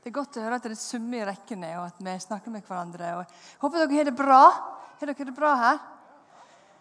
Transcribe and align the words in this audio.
Det 0.00 0.08
er 0.08 0.16
godt 0.16 0.38
å 0.40 0.44
høre 0.46 0.56
at 0.56 0.66
det 0.70 0.78
summer 0.80 1.20
i 1.20 1.26
rekkene, 1.28 1.74
og 1.76 1.90
at 1.90 1.98
vi 2.00 2.12
snakker 2.24 2.52
med 2.52 2.64
hverandre. 2.64 3.08
Jeg 3.12 3.58
håper 3.60 3.82
dere 3.82 3.98
har 3.98 4.06
det 4.08 4.16
bra. 4.16 4.44
Har 5.00 5.10
dere 5.10 5.26
det 5.28 5.34
bra 5.36 5.50
her? 5.60 5.80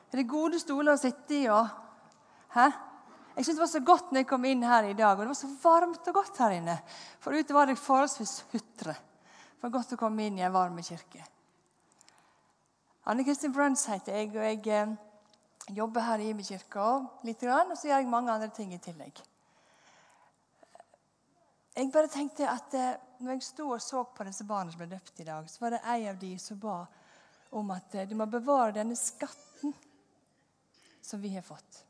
Er 0.09 0.21
det 0.21 0.29
gode 0.29 0.59
stoler 0.61 0.95
å 0.95 1.01
sitte 1.01 1.35
i? 1.35 1.41
Og, 1.51 1.67
hæ? 2.55 2.69
Jeg 3.35 3.45
synes 3.45 3.57
Det 3.57 3.63
var 3.63 3.71
så 3.71 3.79
godt 3.87 4.11
når 4.11 4.23
jeg 4.23 4.27
kom 4.27 4.45
inn 4.47 4.63
her 4.63 4.87
i 4.87 4.95
dag, 4.95 5.13
og 5.17 5.23
det 5.23 5.33
var 5.33 5.37
så 5.39 5.51
varmt 5.61 6.07
og 6.11 6.15
godt 6.15 6.39
her 6.43 6.55
inne. 6.57 6.77
For 7.19 7.35
ute 7.35 7.55
var 7.55 7.67
det 7.67 7.77
forholdsvis 7.79 8.33
hutre. 8.53 8.95
Det 8.95 9.67
var 9.67 9.75
godt 9.75 9.93
å 9.95 9.99
komme 9.99 10.25
inn 10.25 10.39
i 10.39 10.45
en 10.47 10.55
varm 10.55 10.79
kirke. 10.83 11.23
Anne 13.07 13.23
Kristin 13.27 13.51
Bruns 13.55 13.85
heter 13.87 14.15
jeg, 14.15 14.31
og 14.35 14.43
jeg 14.43 14.63
eh, 14.75 14.95
jobber 15.75 16.07
her 16.07 16.23
i 16.23 16.31
Imi 16.31 16.43
kirke 16.47 16.87
litt. 17.27 17.43
Og 17.43 17.75
så 17.75 17.91
gjør 17.91 17.99
jeg 17.99 18.11
mange 18.11 18.31
andre 18.31 18.51
ting 18.55 18.73
i 18.75 18.81
tillegg. 18.83 19.23
Jeg 21.77 21.91
bare 21.93 22.09
tenkte 22.11 22.47
at 22.49 22.73
eh, 22.75 22.95
når 23.21 23.35
jeg 23.35 23.45
sto 23.45 23.67
og 23.73 23.81
så 23.83 24.01
på 24.15 24.25
disse 24.27 24.45
barna 24.47 24.71
som 24.73 24.81
ble 24.81 24.89
døpt 24.91 25.21
i 25.21 25.27
dag, 25.27 25.45
så 25.49 25.61
var 25.63 25.75
det 25.75 25.83
ei 25.93 26.07
av 26.09 26.17
de 26.19 26.31
som 26.41 26.59
ba 26.59 26.79
om 27.55 27.69
at 27.75 27.95
eh, 27.95 28.07
du 28.09 28.15
må 28.17 28.25
bevare 28.29 28.75
denne 28.79 28.97
skatten 28.97 29.75
som 31.01 31.21
vi 31.21 31.33
har 31.35 31.45
fått. 31.45 31.83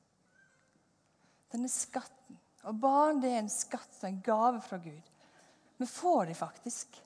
Denne 1.53 1.71
skatten. 1.71 2.37
Og 2.67 2.75
barn 2.75 3.21
det 3.23 3.31
er 3.31 3.41
en 3.41 3.51
skatt, 3.51 4.01
en 4.03 4.19
gave 4.23 4.59
fra 4.61 4.77
Gud. 4.83 5.13
Vi 5.79 5.87
får 5.87 6.27
dem 6.27 6.37
faktisk. 6.37 6.99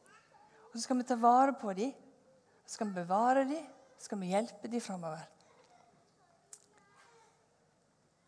Og 0.72 0.76
så 0.76 0.84
skal 0.88 0.98
vi 1.00 1.06
ta 1.08 1.18
vare 1.22 1.54
på 1.62 1.76
dem. 1.78 1.94
Så 2.66 2.76
skal 2.80 2.90
vi 2.90 2.98
bevare 2.98 3.46
dem. 3.46 3.70
Så 3.98 4.10
skal 4.10 4.20
vi 4.24 4.32
hjelpe 4.34 4.72
dem 4.72 4.82
framover. 4.82 5.30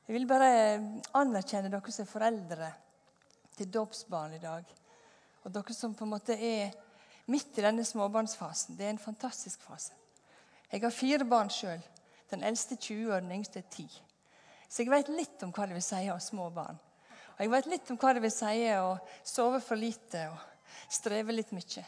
Jeg 0.06 0.14
vil 0.14 0.28
bare 0.30 0.50
anerkjenne 1.18 1.72
dere 1.74 1.92
som 1.92 2.06
er 2.06 2.12
foreldre 2.12 2.70
til 3.58 3.72
dåpsbarn 3.72 4.36
i 4.38 4.42
dag. 4.42 4.66
Og 5.44 5.54
dere 5.54 5.76
som 5.78 5.94
på 5.96 6.06
en 6.06 6.14
måte 6.16 6.36
er 6.36 6.74
midt 7.32 7.58
i 7.58 7.66
denne 7.66 7.86
småbarnsfasen. 7.86 8.78
Det 8.78 8.86
er 8.86 8.96
en 8.96 9.02
fantastisk 9.02 9.62
fase. 9.66 9.94
Jeg 10.72 10.82
har 10.82 10.94
fire 10.94 11.26
barn 11.30 11.52
sjøl. 11.54 11.82
Den 12.32 12.44
eldste 12.44 12.76
20 12.76 13.14
og 13.14 13.22
den 13.22 13.36
yngste 13.38 13.62
10. 13.62 13.86
Så 14.70 14.82
jeg 14.82 14.92
vet 14.92 15.12
litt 15.14 15.44
om 15.46 15.54
hva 15.54 15.68
det 15.70 15.78
vil 15.78 15.86
si 15.86 16.02
å 16.10 16.16
ha 16.16 16.22
små 16.22 16.50
barn. 16.54 16.80
Og 17.36 17.44
jeg 17.44 17.52
vet 17.52 17.70
litt 17.70 17.92
om 17.92 18.00
hva 18.02 18.14
det 18.16 18.24
vil 18.24 18.34
si 18.34 18.66
å 18.74 18.96
sove 19.24 19.62
for 19.64 19.80
lite 19.80 20.26
og 20.32 20.92
streve 20.92 21.36
litt 21.36 21.54
mye. 21.56 21.84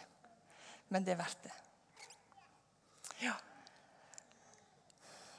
Men 0.93 1.03
det 1.03 1.15
er 1.15 1.19
verdt 1.19 1.43
det. 1.47 1.55
Ja. 3.25 3.33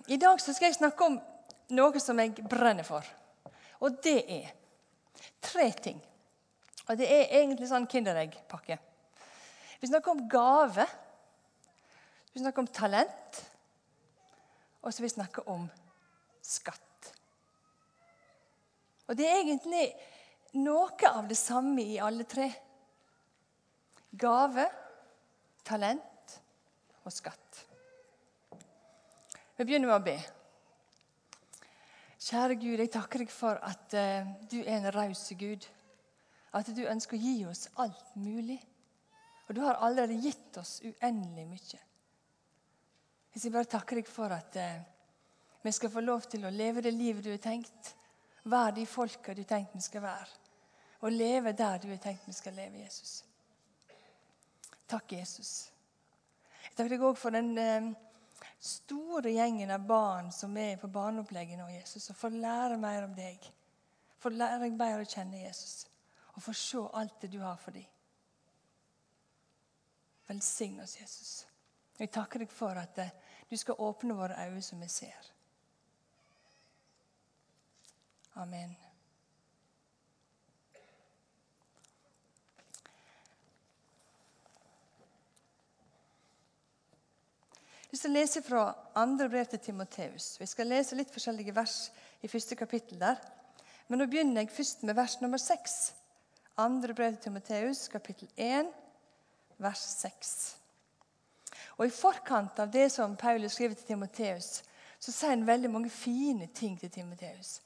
I 0.08 0.16
dag 0.16 0.40
skal 0.40 0.68
jeg 0.68 0.78
snakke 0.80 1.06
om 1.06 1.18
noe 1.76 2.00
som 2.02 2.18
jeg 2.18 2.34
brenner 2.48 2.86
for. 2.86 3.06
Og 3.84 4.00
det 4.02 4.18
er 4.24 4.52
tre 5.44 5.70
ting. 5.72 6.00
Og 6.88 6.96
det 6.96 7.08
er 7.12 7.34
egentlig 7.42 7.68
sånn 7.68 7.86
Kinderegg-pakke. 7.90 8.78
Vi 9.78 9.90
snakker 9.90 10.14
om 10.14 10.24
gave. 10.30 10.86
Vi 12.32 12.40
snakker 12.40 12.64
om 12.64 12.70
talent. 12.72 13.42
Og 14.80 14.94
så 14.94 15.04
vi 15.04 15.12
snakker 15.12 15.48
om 15.52 15.66
skatt. 16.44 17.12
Og 19.08 19.16
det 19.16 19.28
er 19.28 19.42
egentlig 19.42 19.84
noe 20.60 21.12
av 21.12 21.28
det 21.28 21.36
samme 21.38 21.84
i 21.84 22.00
alle 22.00 22.24
tre. 22.28 22.48
Gave, 24.18 24.64
talent 25.64 26.36
og 27.04 27.12
skatt. 27.12 27.64
Vi 29.58 29.66
begynner 29.66 29.90
med 29.90 29.96
å 29.98 30.04
be. 30.04 30.16
Kjære 32.28 32.56
Gud, 32.60 32.80
jeg 32.80 32.90
takker 32.92 33.24
deg 33.24 33.32
for 33.32 33.60
at 33.64 33.94
uh, 33.96 34.28
du 34.50 34.60
er 34.60 34.78
en 34.78 34.88
raus 34.94 35.22
Gud. 35.38 35.64
At 36.56 36.70
du 36.72 36.82
ønsker 36.88 37.16
å 37.16 37.20
gi 37.20 37.36
oss 37.48 37.68
alt 37.76 38.14
mulig. 38.16 38.58
Og 39.48 39.54
du 39.56 39.62
har 39.64 39.80
allerede 39.84 40.16
gitt 40.20 40.56
oss 40.60 40.78
uendelig 40.84 41.46
mye. 41.48 41.80
Jeg 43.34 43.44
vil 43.44 43.54
bare 43.54 43.70
takke 43.70 43.98
deg 43.98 44.08
for 44.10 44.32
at 44.34 44.56
eh, 44.58 44.80
vi 45.62 45.72
skal 45.72 45.92
få 45.92 46.02
lov 46.02 46.26
til 46.30 46.46
å 46.46 46.52
leve 46.52 46.82
det 46.84 46.92
livet 46.94 47.24
du 47.24 47.30
har 47.30 47.40
tenkt. 47.42 47.94
Være 48.48 48.78
de 48.80 48.86
folka 48.88 49.34
du 49.34 49.42
har 49.44 49.50
tenkt 49.52 49.76
vi 49.76 49.84
skal 49.84 50.04
være. 50.04 50.36
Og 51.04 51.14
leve 51.14 51.52
der 51.52 51.78
du 51.82 51.88
har 51.92 52.00
tenkt 52.02 52.26
vi 52.26 52.34
skal 52.34 52.56
leve, 52.58 52.82
Jesus. 52.82 53.22
Takk, 54.88 55.12
Jesus. 55.12 55.52
Jeg 56.64 56.74
takker 56.74 56.94
deg 56.94 57.04
òg 57.04 57.18
for 57.20 57.34
den 57.34 57.52
eh, 57.60 57.90
store 58.60 59.32
gjengen 59.32 59.70
av 59.70 59.84
barn 59.86 60.32
som 60.34 60.56
er 60.58 60.78
på 60.80 60.90
barneopplegget 60.92 61.60
nå, 61.60 61.68
Jesus, 61.76 62.10
og 62.10 62.18
får 62.18 62.40
lære 62.42 62.78
mer 62.80 63.06
om 63.06 63.14
deg. 63.16 63.44
Får 64.18 64.34
lære 64.34 64.62
deg 64.64 64.78
bedre 64.78 65.04
å 65.04 65.10
kjenne 65.10 65.44
Jesus, 65.44 65.84
og 66.38 66.42
få 66.42 66.52
se 66.54 66.78
alt 66.94 67.22
det 67.22 67.32
du 67.32 67.40
har 67.42 67.56
for 67.58 67.74
dem. 67.74 67.86
Velsign 70.28 70.80
oss, 70.80 71.00
Jesus. 71.00 71.46
Jeg 71.98 72.12
takker 72.14 72.44
deg 72.44 72.52
for 72.54 72.78
at 72.78 72.98
eh, 73.02 73.10
du 73.50 73.56
skal 73.58 73.80
åpne 73.82 74.14
våre 74.14 74.36
øyne 74.46 74.62
som 74.62 74.78
vi 74.78 74.86
ser. 74.92 75.32
Amen. 78.38 78.76
Jeg 87.90 87.98
skal 87.98 88.14
lese 88.14 88.46
fra 88.46 88.64
andre 88.94 89.26
brev 89.28 89.46
til 89.50 89.58
Timoteus. 89.58 90.36
Vi 90.38 90.46
skal 90.46 90.70
lese 90.70 90.94
litt 90.94 91.10
forskjellige 91.10 91.56
vers 91.56 91.88
i 92.22 92.30
første 92.30 92.54
kapittel 92.54 93.00
der. 93.00 93.18
Men 93.88 93.98
nå 93.98 94.06
begynner 94.06 94.44
jeg 94.44 94.54
først 94.54 94.86
med 94.86 94.94
vers 94.94 95.18
nummer 95.24 95.40
seks. 95.40 95.97
Andre 96.58 96.94
brev 96.94 97.12
til 97.12 97.22
Timoteus, 97.22 97.88
kapittel 97.88 98.28
1, 98.36 98.66
vers 99.62 99.78
6. 99.78 100.56
Og 101.76 101.86
I 101.86 101.92
forkant 101.94 102.58
av 102.58 102.72
det 102.74 102.88
som 102.90 103.14
Paulus 103.16 103.54
skriver 103.54 103.78
til 103.78 103.92
Timoteus, 103.92 104.64
så 104.98 105.14
sier 105.14 105.36
han 105.36 105.46
veldig 105.46 105.70
mange 105.70 105.92
fine 105.94 106.48
ting 106.50 106.74
til 106.80 106.90
Timoteus. 106.90 107.60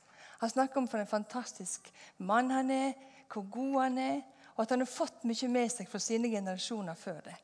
Han 0.44 0.52
snakker 0.52 0.82
om 0.82 0.90
for 0.92 1.00
en 1.00 1.08
fantastisk 1.08 1.88
mann 2.18 2.52
han 2.52 2.70
er, 2.70 2.92
hvor 3.32 3.48
god 3.48 3.80
han 3.80 3.98
er, 3.98 4.20
og 4.56 4.66
at 4.66 4.76
han 4.76 4.84
har 4.84 4.92
fått 4.92 5.24
mye 5.24 5.48
med 5.48 5.72
seg 5.72 5.88
fra 5.88 6.04
sine 6.10 6.28
generasjoner 6.28 6.94
før 6.94 7.24
det. 7.32 7.40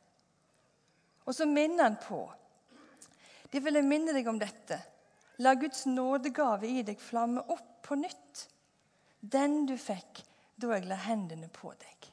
Og 1.25 1.33
så 1.33 1.49
minner 1.49 1.89
han 1.89 2.01
på 2.05 2.27
De 3.49 3.65
vil 3.65 3.81
jeg 3.81 3.89
minne 3.89 4.13
deg 4.13 4.29
om 4.29 4.37
dette. 4.37 4.83
La 5.41 5.57
Guds 5.57 5.87
nådegave 5.89 6.69
i 6.69 6.85
deg 6.85 7.01
flamme 7.01 7.41
opp 7.49 7.87
på 7.89 7.97
nytt. 7.97 8.49
Den 9.21 9.63
du 9.65 9.79
fikk 9.81 10.29
da 10.59 10.75
jeg 10.75 10.89
la 10.91 10.99
hendene 11.07 11.49
på 11.55 11.73
deg. 11.79 12.09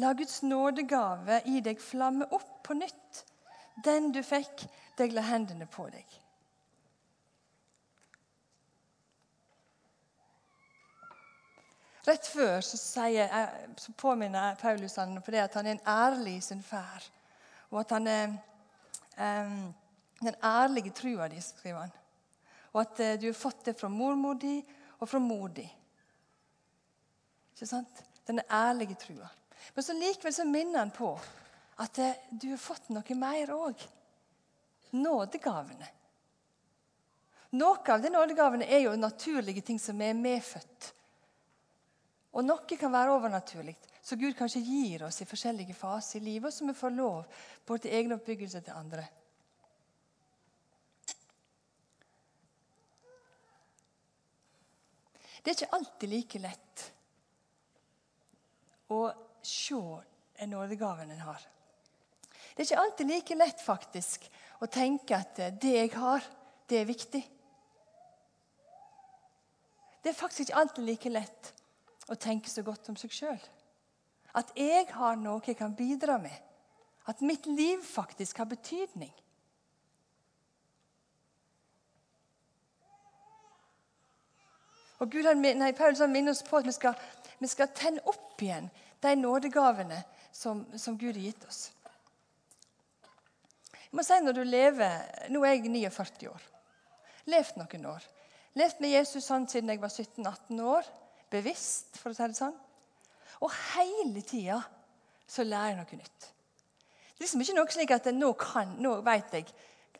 La 0.00 0.12
Guds 0.16 0.40
nådegave 0.42 1.42
i 1.48 1.60
deg 1.64 1.80
flamme 1.80 2.28
opp 2.32 2.62
på 2.64 2.76
nytt. 2.76 3.24
Den 3.84 4.12
du 4.12 4.22
fikk 4.24 4.64
da 4.96 5.04
jeg 5.04 5.16
la 5.16 5.24
hendene 5.28 5.68
på 5.68 5.88
deg. 5.92 6.20
Rett 12.08 12.26
før 12.26 12.62
så, 12.64 12.78
sier, 12.80 13.28
så 13.76 13.92
påminner 13.92 14.56
Paulus 14.60 14.96
han 14.96 15.18
på 15.20 15.34
det 15.34 15.42
at 15.44 15.56
han 15.58 15.68
er 15.68 15.76
en 15.76 15.88
ærlig 15.88 16.38
i 16.38 16.44
sin 16.44 16.62
ferd. 16.64 17.04
Og 17.70 17.82
at 17.82 17.92
han 17.94 18.08
er 18.08 18.32
um, 19.20 19.68
den 20.20 20.36
ærlige 20.42 20.94
trua 20.96 21.28
di, 21.28 21.40
skriver 21.44 21.84
han. 21.84 21.92
Og 22.72 22.80
at 22.82 23.02
uh, 23.04 23.12
du 23.20 23.28
har 23.28 23.36
fått 23.36 23.68
det 23.68 23.76
fra 23.78 23.92
mormor 23.92 24.40
di 24.40 24.56
og 25.00 25.08
frimodig. 25.08 25.66
Ikke 27.54 27.68
sant? 27.68 28.02
Den 28.28 28.42
ærlige 28.46 28.98
trua. 29.00 29.28
Men 29.74 29.84
så 29.84 29.96
likevel 29.96 30.34
så 30.34 30.46
minner 30.48 30.84
han 30.84 30.92
på 30.94 31.10
at 31.80 31.98
uh, 31.98 32.12
du 32.30 32.50
har 32.52 32.60
fått 32.60 32.92
noe 32.92 33.16
mer 33.18 33.52
òg. 33.56 33.82
Nådegavene. 34.96 35.90
Noe 37.58 37.82
av 37.92 38.02
de 38.02 38.12
nådegavene 38.12 38.68
er 38.70 38.84
jo 38.84 38.96
naturlige 38.96 39.64
ting 39.66 39.80
som 39.82 40.00
er 40.04 40.14
medfødt 40.14 40.92
og 42.30 42.46
noe 42.46 42.78
kan 42.78 42.92
være 42.92 43.14
overnaturlig, 43.16 43.74
så 44.02 44.16
Gud 44.18 44.36
kanskje 44.38 44.62
gir 44.62 45.02
oss 45.06 45.20
i 45.22 45.28
forskjellige 45.28 45.74
faser 45.74 46.20
i 46.20 46.28
livet, 46.28 46.54
så 46.54 46.66
vi 46.66 46.76
får 46.78 46.94
lov 46.94 47.24
både 47.66 47.86
til 47.86 47.96
egen 47.98 48.14
oppbyggelse 48.14 48.60
og 48.60 48.68
til 48.68 48.78
andre. 48.78 49.06
Det 55.40 55.50
er 55.50 55.56
ikke 55.56 55.76
alltid 55.76 56.12
like 56.12 56.40
lett 56.42 56.84
å 58.90 59.00
se 59.46 59.80
en 60.40 60.52
nådegaven 60.52 61.10
en 61.10 61.24
har. 61.24 61.46
Det 62.54 62.62
er 62.62 62.68
ikke 62.68 62.82
alltid 62.82 63.08
like 63.08 63.36
lett 63.38 63.62
faktisk 63.64 64.26
å 64.60 64.68
tenke 64.68 65.16
at 65.16 65.40
det 65.62 65.76
jeg 65.76 65.92
har, 65.94 66.24
det 66.68 66.80
er 66.80 66.88
viktig. 66.88 67.22
Det 70.00 70.10
er 70.10 70.16
faktisk 70.16 70.48
ikke 70.48 70.60
alltid 70.60 70.86
like 70.86 71.12
lett 71.12 71.52
å 72.10 72.18
tenke 72.18 72.50
så 72.50 72.64
godt 72.66 72.88
om 72.92 72.98
seg 72.98 73.14
sjøl. 73.14 73.40
At 74.36 74.52
jeg 74.58 74.86
har 74.94 75.18
noe 75.18 75.42
jeg 75.46 75.58
kan 75.58 75.74
bidra 75.76 76.18
med. 76.20 76.36
At 77.08 77.22
mitt 77.24 77.46
liv 77.46 77.82
faktisk 77.84 78.38
har 78.38 78.48
betydning. 78.50 79.12
Og 85.00 85.08
Gud, 85.10 85.26
nei, 85.34 85.72
Paulus 85.72 86.02
minner 86.08 86.34
oss 86.34 86.44
på 86.44 86.60
at 86.60 86.68
vi 86.68 86.76
skal 86.76 86.98
vi 87.40 87.48
skal 87.48 87.72
tenne 87.74 88.02
opp 88.08 88.42
igjen 88.44 88.68
de 89.00 89.14
nådegavene 89.16 90.02
som, 90.32 90.66
som 90.76 90.98
Gud 91.00 91.16
har 91.16 91.24
gitt 91.24 91.44
oss. 91.48 91.60
Jeg 93.80 93.96
må 93.96 94.04
si 94.06 94.18
når 94.22 94.36
du 94.36 94.42
lever, 94.46 95.06
Nå 95.32 95.40
er 95.42 95.56
jeg 95.56 95.70
49 95.72 96.28
år. 96.30 96.42
Levd 97.32 97.56
noen 97.58 97.86
år. 97.90 98.04
Levd 98.60 98.82
med 98.82 98.92
Jesus 98.92 99.24
sånn 99.26 99.48
siden 99.48 99.72
jeg 99.72 99.80
var 99.80 99.90
17-18 99.94 100.60
år. 100.68 100.90
Bevisst, 101.32 101.96
for 101.96 102.12
å 102.12 102.18
si 102.18 102.28
det 102.28 102.38
sånn. 102.38 102.54
Og 103.40 103.56
hele 103.72 104.22
tida 104.26 104.60
så 105.30 105.46
lærer 105.46 105.72
jeg 105.72 105.80
noe 105.80 106.00
nytt. 106.02 106.28
Det 106.28 107.16
er 107.16 107.24
liksom 107.24 107.44
ikke 107.44 107.56
noe 107.56 107.72
slik 107.72 107.96
at 107.96 108.12
nå, 108.12 108.30
kan, 108.40 108.76
nå 108.82 108.94
vet 109.06 109.36
jeg 109.38 109.48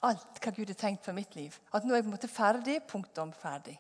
alt 0.06 0.40
hva 0.44 0.52
Gud 0.56 0.74
har 0.74 0.80
tenkt 0.80 1.08
for 1.08 1.16
mitt 1.16 1.34
liv. 1.38 1.56
At 1.72 1.86
nå 1.86 1.94
er 1.94 2.02
jeg 2.02 2.06
på 2.06 2.12
en 2.12 2.16
måte 2.18 2.32
ferdig. 2.32 2.78
Punktum 2.90 3.32
ferdig. 3.36 3.78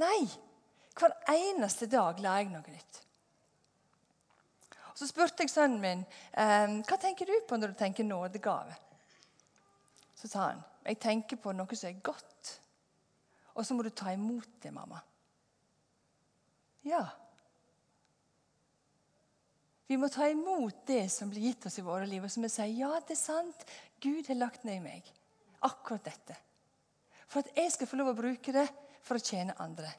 Nei. 0.00 0.49
Hver 0.98 1.14
eneste 1.32 1.86
dag 1.90 2.18
lærer 2.20 2.44
jeg 2.44 2.52
noe 2.54 2.74
nytt. 2.74 3.00
Så 5.00 5.08
spurte 5.08 5.46
jeg 5.46 5.52
sønnen 5.52 5.80
min 5.80 6.02
ehm, 6.36 6.80
hva 6.84 6.98
tenker 7.00 7.28
du 7.30 7.36
på 7.48 7.56
når 7.56 7.72
du 7.72 7.78
tenker 7.78 8.04
nådegave. 8.04 8.74
Så 10.18 10.28
sa 10.28 10.50
han 10.50 10.66
jeg 10.84 10.98
tenker 11.00 11.38
på 11.40 11.52
noe 11.54 11.76
som 11.76 11.90
er 11.90 12.02
godt, 12.04 12.50
og 13.54 13.66
så 13.66 13.76
må 13.76 13.84
du 13.84 13.90
ta 13.92 14.14
imot 14.14 14.48
det, 14.64 14.72
mamma. 14.72 14.98
Ja. 16.88 17.02
Vi 19.90 19.98
må 20.00 20.08
ta 20.08 20.28
imot 20.30 20.86
det 20.88 21.04
som 21.12 21.28
blir 21.30 21.50
gitt 21.50 21.66
oss 21.68 21.78
i 21.78 21.84
våre 21.84 22.08
liv, 22.08 22.24
og 22.24 22.32
så 22.32 22.40
må 22.40 22.48
vi 22.48 22.54
si 22.54 22.68
ja, 22.78 22.94
det 23.04 23.16
er 23.16 23.20
sant. 23.20 23.64
Gud 24.00 24.28
har 24.32 24.40
lagt 24.40 24.64
ned 24.64 24.80
i 24.80 24.84
meg 24.84 25.10
akkurat 25.68 26.06
dette. 26.08 26.36
For 27.28 27.44
at 27.44 27.52
jeg 27.60 27.72
skal 27.74 27.90
få 27.90 28.00
lov 28.00 28.14
å 28.14 28.20
bruke 28.20 28.54
det 28.56 28.66
for 29.04 29.20
å 29.20 29.24
tjene 29.24 29.58
andre. 29.60 29.92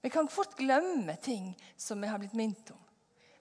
Vi 0.00 0.10
kan 0.10 0.28
fort 0.28 0.56
glemme 0.56 1.16
ting 1.16 1.52
som 1.76 2.00
vi 2.00 2.08
har 2.08 2.18
blitt 2.18 2.32
minnet 2.32 2.70
om. 2.70 2.78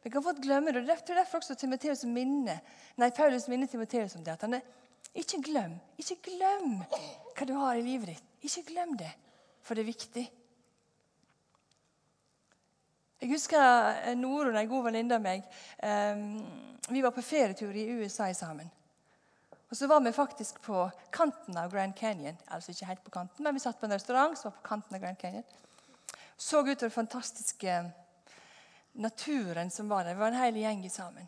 Vi 0.03 0.09
kan 0.09 0.23
fort 0.23 0.41
glemme 0.43 0.71
det. 0.71 0.85
Det 0.87 1.13
er 1.13 1.21
derfor 1.21 1.39
også 1.39 1.55
Timoteus 1.55 2.03
minne, 2.07 2.59
nei, 2.99 3.09
Paulus 3.15 3.47
minner 3.47 3.67
Timoteus 3.67 4.15
om 4.15 4.23
det. 4.23 4.33
at 4.33 4.41
han 4.41 4.59
er, 4.59 4.61
Ikke 5.13 5.41
glem 5.41 5.79
ikke 5.97 6.19
glem 6.29 6.81
hva 7.35 7.45
du 7.47 7.53
har 7.53 7.75
i 7.75 7.83
livet 7.83 8.13
ditt. 8.13 8.25
Ikke 8.43 8.63
glem 8.71 8.97
det, 8.97 9.11
for 9.63 9.75
det 9.75 9.83
er 9.83 9.91
viktig. 9.91 10.25
Jeg 13.19 13.29
husker 13.33 14.15
Norunn, 14.15 14.55
en 14.55 14.69
god 14.69 14.83
venninne 14.87 15.15
av 15.15 15.23
meg. 15.23 15.47
Vi 16.89 17.01
var 17.03 17.11
på 17.11 17.23
ferietur 17.23 17.75
i 17.75 17.89
USA 17.99 18.29
sammen. 18.33 18.69
Og 19.69 19.77
Så 19.77 19.87
var 19.87 19.99
vi 20.01 20.11
faktisk 20.11 20.61
på 20.61 20.89
kanten 21.11 21.57
av 21.57 21.71
Grand 21.71 21.95
Canyon. 21.95 22.37
Altså 22.47 22.71
ikke 22.71 22.85
helt 22.85 23.03
på 23.03 23.11
kanten, 23.11 23.43
men 23.43 23.53
Vi 23.53 23.59
satt 23.59 23.79
på 23.79 23.85
en 23.85 23.93
restaurant 23.93 24.37
som 24.37 24.51
var 24.51 24.57
på 24.57 24.67
kanten 24.67 24.95
av 24.95 25.01
Grand 25.01 25.17
Canyon. 25.17 25.43
Så 26.39 26.61
utover 26.61 26.87
den 26.87 26.91
fantastiske 26.91 27.73
naturen 28.93 29.71
som 29.71 29.89
var 29.89 30.03
der. 30.03 30.13
Vi 30.13 30.19
var 30.19 30.31
en 30.31 30.39
hel 30.39 30.55
gjeng 30.55 30.85
sammen. 30.91 31.27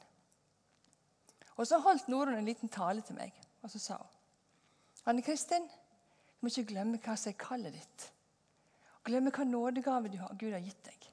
Og 1.56 1.68
Så 1.68 1.80
holdt 1.80 2.08
Norunn 2.08 2.38
en 2.38 2.48
liten 2.48 2.70
tale 2.70 3.02
til 3.02 3.16
meg, 3.16 3.36
og 3.62 3.70
så 3.70 3.80
sa 3.80 3.98
hun 4.00 4.18
Anne 5.06 5.22
Kristin, 5.22 5.68
du 5.68 6.46
må 6.46 6.50
ikke 6.50 6.72
glemme 6.74 7.00
hva 7.02 7.16
som 7.18 7.32
er 7.32 7.38
kallet 7.38 7.74
ditt. 7.74 8.06
Glemme 9.04 9.34
hva 9.34 9.44
nådegave 9.44 10.10
du 10.14 10.18
har, 10.22 10.34
Gud 10.38 10.54
har 10.54 10.62
gitt 10.62 10.84
deg. 10.86 11.08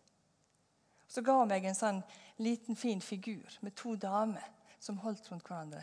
Så 1.09 1.23
ga 1.25 1.39
hun 1.41 1.49
meg 1.49 1.65
en 1.65 1.77
sånn 1.77 2.03
liten, 2.39 2.77
fin 2.77 3.01
figur 3.01 3.59
med 3.61 3.75
to 3.77 3.97
damer 3.97 4.45
som 4.79 5.01
holdt 5.03 5.31
rundt 5.33 5.49
hverandre. 5.49 5.83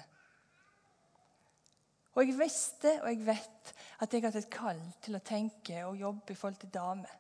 Og 2.16 2.24
jeg 2.24 2.38
visste 2.40 2.94
og 3.02 3.10
jeg 3.10 3.26
vet 3.26 3.74
at 4.00 4.14
jeg 4.14 4.24
hadde 4.24 4.42
et 4.46 4.54
kall 4.54 4.82
til 5.04 5.18
å 5.18 5.26
tenke 5.26 5.82
og 5.90 6.00
jobbe 6.00 6.32
i 6.32 6.40
forhold 6.40 6.62
til 6.62 6.74
damer. 6.74 7.12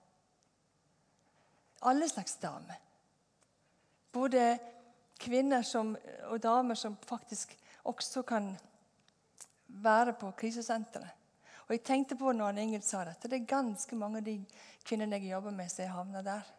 Alle 1.80 2.10
slags 2.10 2.38
damer. 2.38 2.80
Både 4.12 4.57
kvinner 5.19 5.63
som, 5.63 5.95
og 6.30 6.42
damer 6.44 6.75
som 6.75 6.98
faktisk 7.07 7.57
også 7.83 8.24
kan 8.24 8.54
være 9.68 10.13
på 10.13 10.31
krisesenteret. 10.31 11.10
Og 11.68 11.74
jeg 11.74 11.83
tenkte 11.83 12.16
på 12.16 12.31
når 12.31 12.60
Ingrid 12.62 12.86
sa 12.86 13.01
dette, 13.07 13.30
det 13.30 13.39
er 13.39 13.50
ganske 13.50 13.98
mange 13.98 14.22
av 14.22 14.27
de 14.27 14.38
kvinnene 14.86 15.18
jeg 15.18 15.31
jobber 15.31 15.56
med, 15.56 15.72
som 15.72 15.89
havner 15.89 16.25
der. 16.25 16.51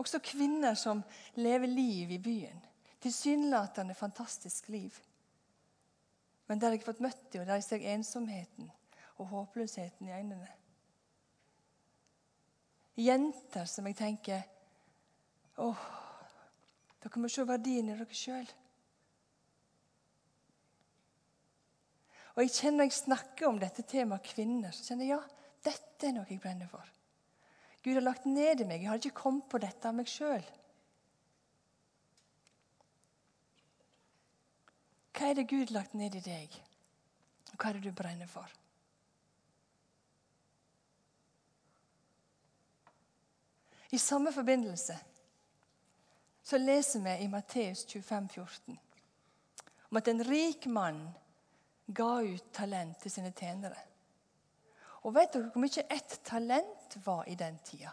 Også 0.00 0.20
kvinner 0.24 0.76
som 0.76 1.02
lever 1.40 1.66
liv 1.66 2.10
i 2.10 2.18
byen. 2.18 2.60
Tilsynelatende 3.00 3.94
fantastisk 3.94 4.68
liv. 4.68 4.92
Men 6.46 6.60
der 6.60 6.74
jeg 6.74 6.82
har 6.82 6.92
fått 6.92 7.00
møtt 7.04 7.26
dem, 7.32 7.42
og 7.42 7.48
der 7.48 7.60
jeg 7.60 7.64
ser 7.64 7.88
ensomheten 7.94 8.70
og 9.16 9.26
håpløsheten 9.32 10.08
i 10.08 10.12
øynene. 10.12 10.48
Jenter 12.98 13.68
som 13.70 13.86
jeg 13.86 13.96
tenker 13.98 14.42
åh, 15.62 15.84
Dere 17.00 17.20
må 17.22 17.30
se 17.32 17.44
verdien 17.48 17.88
i 17.88 17.94
dere 17.96 18.16
sjøl. 18.16 18.48
Og 22.36 22.42
jeg 22.44 22.52
kjenner 22.54 22.82
Når 22.82 22.88
jeg 22.90 22.98
snakker 22.98 23.48
om 23.48 23.60
dette 23.60 23.84
temaet 23.88 24.26
kvinner, 24.28 24.72
så 24.72 24.84
kjenner 24.84 25.08
jeg 25.08 25.16
ja, 25.16 25.20
dette 25.64 26.08
er 26.08 26.16
noe 26.16 26.28
jeg 26.28 26.40
brenner 26.40 26.68
for. 26.70 26.84
Gud 27.84 27.96
har 27.96 28.04
lagt 28.04 28.26
ned 28.28 28.60
i 28.60 28.66
meg. 28.68 28.82
Jeg 28.82 28.90
har 28.90 29.00
ikke 29.00 29.22
kommet 29.22 29.48
på 29.48 29.60
dette 29.60 29.88
av 29.88 29.96
meg 29.96 30.08
sjøl. 30.08 30.44
Hva 35.16 35.28
er 35.28 35.36
det 35.36 35.48
Gud 35.48 35.66
har 35.68 35.78
lagt 35.80 35.96
ned 35.96 36.16
i 36.16 36.24
deg? 36.24 36.56
Og 37.52 37.56
hva 37.56 37.70
er 37.70 37.78
det 37.78 37.88
du 37.88 37.96
brenner 37.96 38.28
for? 38.28 38.59
I 43.90 43.98
samme 43.98 44.32
forbindelse 44.32 44.98
så 46.42 46.58
leser 46.58 47.02
vi 47.04 47.16
i 47.24 47.28
Matteus 47.28 47.84
25, 47.86 48.28
14 48.28 48.78
om 49.90 49.98
at 49.98 50.08
en 50.08 50.24
rik 50.24 50.66
mann 50.70 51.00
ga 51.86 52.20
ut 52.22 52.52
talent 52.54 53.00
til 53.02 53.10
sine 53.10 53.32
tjenere. 53.34 53.78
Og 55.02 55.14
vet 55.16 55.32
dere 55.34 55.50
hvor 55.50 55.64
mye 55.64 55.86
ett 55.90 56.20
talent 56.26 56.96
var 57.04 57.26
i 57.26 57.34
den 57.34 57.58
tida? 57.66 57.90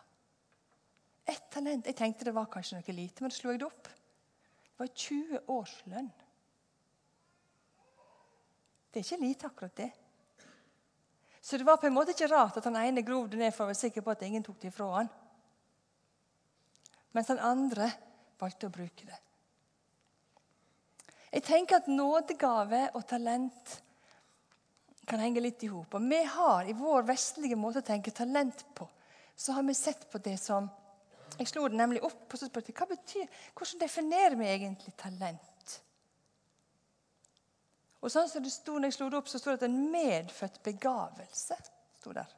Ett 1.28 1.50
talent. 1.52 1.88
Jeg 1.88 1.98
tenkte 1.98 2.28
det 2.28 2.36
var 2.36 2.50
kanskje 2.52 2.78
noe 2.78 2.96
lite, 2.96 3.24
men 3.24 3.34
så 3.34 3.42
slo 3.42 3.54
jeg 3.54 3.64
det 3.64 3.68
opp. 3.68 3.90
Det 3.90 4.84
var 4.84 4.92
20 4.94 5.40
års 5.52 5.76
lønn. 5.90 6.12
Det 8.92 9.02
er 9.02 9.06
ikke 9.06 9.24
lite, 9.24 9.50
akkurat 9.50 9.76
det. 9.82 9.90
Så 11.42 11.58
det 11.58 11.66
var 11.66 11.80
på 11.82 11.88
en 11.90 11.96
måte 11.96 12.14
ikke 12.14 12.30
rart 12.30 12.60
at 12.60 12.68
han 12.68 12.78
ene 12.80 13.04
grov 13.08 13.28
det 13.32 13.40
ned 13.40 13.56
for 13.56 13.66
å 13.66 13.72
være 13.72 13.82
sikker 13.82 14.06
på 14.06 14.14
at 14.14 14.24
ingen 14.28 14.46
tok 14.46 14.60
det 14.62 14.70
ifra 14.70 14.88
han. 15.00 15.10
Mens 17.18 17.32
den 17.32 17.42
andre 17.42 17.90
valgte 18.38 18.68
å 18.70 18.74
bruke 18.74 19.08
det. 19.08 19.16
Jeg 21.32 21.44
tenker 21.48 21.80
at 21.80 21.90
nådegave 21.90 22.84
og 22.94 23.08
talent 23.10 23.72
kan 25.10 25.24
henge 25.24 25.42
litt 25.42 25.66
i 25.66 25.70
hop. 25.72 25.98
Vi 25.98 26.20
har 26.36 26.70
i 26.70 26.76
vår 26.78 27.08
vestlige 27.08 27.58
måte 27.58 27.82
å 27.82 27.88
tenke 27.88 28.14
talent 28.14 28.62
på, 28.78 28.86
så 29.34 29.58
har 29.58 29.66
vi 29.66 29.74
sett 29.78 30.06
på 30.12 30.22
det 30.22 30.38
som 30.42 30.70
Jeg 31.38 31.50
slo 31.52 31.68
det 31.68 31.78
nemlig 31.78 32.00
opp 32.08 32.34
og 32.34 32.40
spurte 32.40 32.74
hva 32.74 32.86
betyr, 32.88 33.28
hvordan 33.54 33.82
definerer 33.82 34.36
vi 34.40 34.46
egentlig 34.48 34.94
talent. 34.98 35.74
Og 38.02 38.14
sånn 38.14 38.30
som 38.32 38.46
det 38.46 38.54
sto 38.54 38.78
når 38.78 38.90
jeg 38.90 38.96
slo 38.96 39.10
det 39.12 39.20
opp, 39.20 39.30
så 39.30 39.42
sto 39.42 39.52
det 39.52 39.60
at 39.60 39.66
en 39.68 39.82
medfødt 39.92 40.62
begavelse. 40.66 41.58
Sto 42.00 42.16
der. 42.16 42.32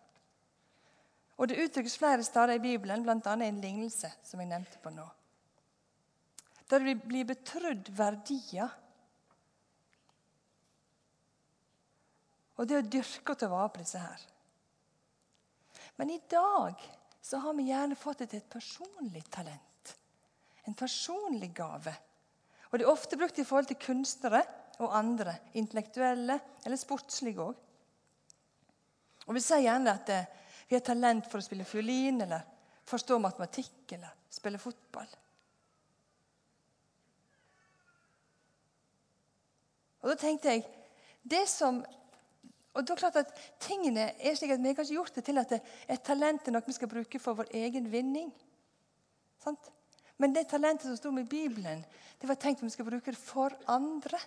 Og 1.39 1.47
Det 1.47 1.61
uttrykkes 1.63 1.95
flere 1.97 2.23
steder 2.23 2.57
i 2.57 2.63
Bibelen, 2.63 3.03
bl.a. 3.03 3.33
en 3.33 3.61
lignelse 3.63 4.11
som 4.23 4.41
jeg 4.41 4.49
nevnte 4.49 4.81
på 4.83 4.91
nå. 4.91 5.05
Der 6.69 6.83
vi 6.83 6.93
blir 6.99 7.25
betrodd 7.25 7.87
verdier 7.95 8.69
Og 12.59 12.67
det 12.67 12.75
å 12.75 12.83
dyrke 12.83 13.31
og 13.31 13.39
ta 13.39 13.47
vare 13.47 13.71
på 13.71 13.79
disse 13.79 14.01
her. 14.03 14.23
Men 15.95 16.09
i 16.11 16.19
dag 16.27 16.81
så 17.23 17.39
har 17.39 17.55
vi 17.55 17.69
gjerne 17.69 17.95
fått 17.95 18.25
et, 18.25 18.35
et 18.35 18.49
personlig 18.51 19.23
talent. 19.31 19.93
En 20.67 20.75
personlig 20.75 21.53
gave. 21.55 21.93
Og 22.69 22.77
det 22.77 22.85
er 22.85 22.91
ofte 22.91 23.17
brukt 23.19 23.39
i 23.39 23.45
forhold 23.47 23.69
til 23.71 23.79
kunstnere 23.79 24.43
og 24.83 24.91
andre. 24.95 25.37
Intellektuelle 25.59 26.35
eller 26.65 26.79
sportslige 26.79 27.47
òg. 27.47 27.55
Og 29.29 29.37
vi 29.37 29.43
sier 29.45 29.63
gjerne 29.63 29.95
at 29.95 30.11
eh, 30.11 30.27
vi 30.69 30.77
har 30.77 30.85
talent 30.85 31.25
for 31.25 31.41
å 31.41 31.45
spille 31.45 31.65
fiolin 31.65 32.21
eller 32.21 32.45
forstå 32.89 33.17
matematikk 33.21 33.95
eller 33.97 34.13
spille 34.29 34.61
fotball. 34.61 35.09
Og 39.99 40.13
da 40.13 40.15
tenkte 40.19 40.53
jeg 40.53 40.67
Det 41.29 41.41
som 41.51 41.81
og 42.77 42.85
da 42.85 42.95
klart 42.95 43.17
at 43.19 43.31
tingene 43.59 44.11
er 44.21 44.35
slik 44.37 44.53
at 44.53 44.61
Vi 44.61 44.69
har 44.69 44.77
kanskje 44.77 44.95
gjort 44.95 45.15
det 45.17 45.25
til 45.25 45.41
at 45.41 45.51
et 45.57 46.03
talent 46.05 46.47
er 46.47 46.53
noe 46.53 46.63
vi 46.65 46.75
skal 46.77 46.87
bruke 46.87 47.19
for 47.19 47.35
vår 47.35 47.49
egen 47.57 47.89
vinning. 47.91 48.29
Sant? 49.43 49.71
Men 50.21 50.35
det 50.35 50.45
talentet 50.51 50.85
som 50.85 50.97
sto 50.99 51.11
med 51.11 51.27
Bibelen, 51.27 51.81
det 52.19 52.27
var 52.27 52.37
tenkt 52.39 52.61
at 52.61 52.67
vi 52.67 52.75
skal 52.75 52.87
bruke 52.87 53.11
det 53.11 53.19
for 53.19 53.55
andre. 53.71 54.19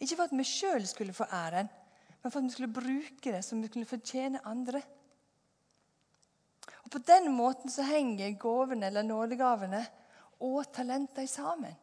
Ikke 0.00 0.16
for 0.16 0.26
at 0.26 0.36
vi 0.36 0.46
sjøl 0.48 0.86
skulle 0.88 1.14
få 1.16 1.28
æren, 1.30 1.68
men 2.22 2.32
for 2.32 2.38
at 2.38 2.44
vi 2.44 2.54
skulle 2.54 2.74
bruke 2.74 3.32
det 3.32 3.42
som 3.44 3.62
vi 3.62 3.70
kunne 3.72 3.88
fortjene 3.88 4.42
andre. 4.44 4.82
Og 6.84 6.90
På 6.90 6.98
den 6.98 7.30
måten 7.32 7.70
så 7.72 7.86
henger 7.86 8.36
gavene 8.40 8.86
eller 8.86 9.06
nådegavene 9.06 9.84
og 10.40 10.72
talentene 10.72 11.28
sammen. 11.28 11.76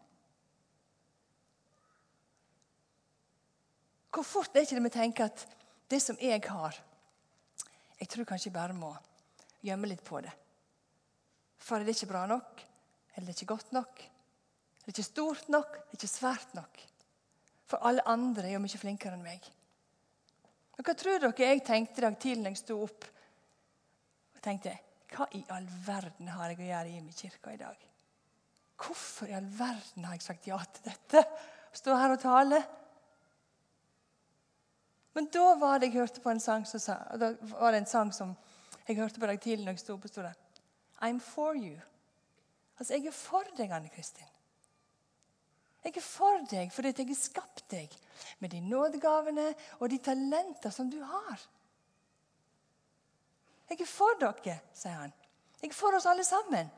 Hvor 4.13 4.25
fort 4.25 4.55
er 4.55 4.65
ikke 4.65 4.77
det 4.77 4.83
vi 4.87 4.93
tenker 4.93 5.29
at 5.29 5.45
det 5.91 6.01
som 6.01 6.17
jeg 6.21 6.41
har 6.49 6.83
Jeg 7.99 8.07
tror 8.09 8.25
kanskje 8.29 8.49
jeg 8.49 8.53
bare 8.53 8.73
må 8.77 8.91
gjemme 9.65 9.87
litt 9.89 10.03
på 10.05 10.19
det. 10.21 10.31
For 11.57 11.77
er 11.77 11.85
det 11.85 11.95
ikke 11.95 12.11
bra 12.11 12.25
nok? 12.29 12.61
Eller 13.15 13.25
det 13.25 13.33
er 13.33 13.39
ikke 13.41 13.55
godt 13.55 13.71
nok? 13.73 14.01
Er 14.01 14.85
det 14.85 14.93
ikke 14.93 15.03
stort 15.03 15.49
nok? 15.49 15.71
Det 15.73 15.97
er 15.97 15.97
ikke 15.97 16.11
svært 16.11 16.53
nok? 16.53 16.81
For 17.65 17.81
alle 17.81 18.05
andre 18.07 18.45
er 18.45 18.53
jo 18.53 18.61
mye 18.61 18.79
flinkere 18.79 19.17
enn 19.17 19.25
meg. 19.25 19.49
Og 20.77 20.85
Hva 20.85 20.93
tror 20.93 21.21
dere 21.21 21.49
jeg 21.49 21.63
tenkte 21.65 22.01
i 22.01 22.05
dag 22.05 22.17
tidlig 22.21 22.45
da 22.45 22.53
jeg 22.53 22.61
sto 22.61 22.79
opp? 22.85 23.05
Og 24.37 24.41
tenkte, 24.45 24.75
Hva 25.13 25.27
i 25.33 25.43
all 25.55 25.67
verden 25.85 26.29
har 26.35 26.51
jeg 26.51 26.61
å 26.61 26.67
gjøre 26.69 26.91
i 26.91 27.01
min 27.01 27.15
kirke 27.15 27.53
i 27.55 27.61
dag? 27.61 27.85
Hvorfor 28.77 29.31
i 29.31 29.37
all 29.37 29.47
verden 29.57 30.05
har 30.05 30.17
jeg 30.17 30.25
sagt 30.27 30.49
ja 30.49 30.57
til 30.73 30.91
dette? 30.91 31.23
Stå 31.73 31.95
her 31.97 32.13
og 32.13 32.21
tale? 32.21 32.61
Men 35.17 35.31
da 35.33 35.47
var 35.57 35.79
det 35.79 35.89
jeg 35.89 35.97
hørte 35.97 36.21
på 36.21 36.29
en 36.29 36.41
sang 36.41 36.65
som 36.69 36.81
sa, 36.81 36.99
da 37.17 37.31
var 37.55 37.73
det 37.73 37.81
en 37.81 37.89
sang 37.89 38.11
som 38.13 38.35
jeg 38.85 38.99
hørte 38.99 39.19
på 39.19 39.29
deg 39.29 39.41
tidlig 39.41 39.65
når 39.65 39.77
jeg 39.79 39.81
sto 39.81 39.95
på 39.97 40.11
stolen. 40.11 40.35
I'm 41.01 41.17
for 41.21 41.57
you. 41.57 41.77
Altså, 42.77 42.93
jeg 42.93 43.09
er 43.09 43.15
for 43.15 43.47
deg, 43.57 43.71
Anne 43.73 43.89
Kristin. 43.89 44.29
Jeg 45.85 45.93
er 45.95 46.03
for 46.03 46.47
deg 46.49 46.73
fordi 46.73 46.93
jeg 46.93 47.09
har 47.11 47.19
skapt 47.19 47.63
deg 47.71 47.93
med 48.41 48.51
de 48.51 48.61
nådegavene 48.65 49.51
og 49.79 49.89
de 49.91 49.99
talenter 50.03 50.73
som 50.73 50.89
du 50.91 50.99
har. 51.03 51.45
Jeg 53.67 53.81
er 53.83 53.89
for 53.89 54.19
dere, 54.19 54.59
sier 54.75 54.95
han. 55.03 55.13
Jeg 55.61 55.71
er 55.71 55.75
for 55.75 55.97
oss 55.97 56.07
alle 56.09 56.25
sammen. 56.27 56.69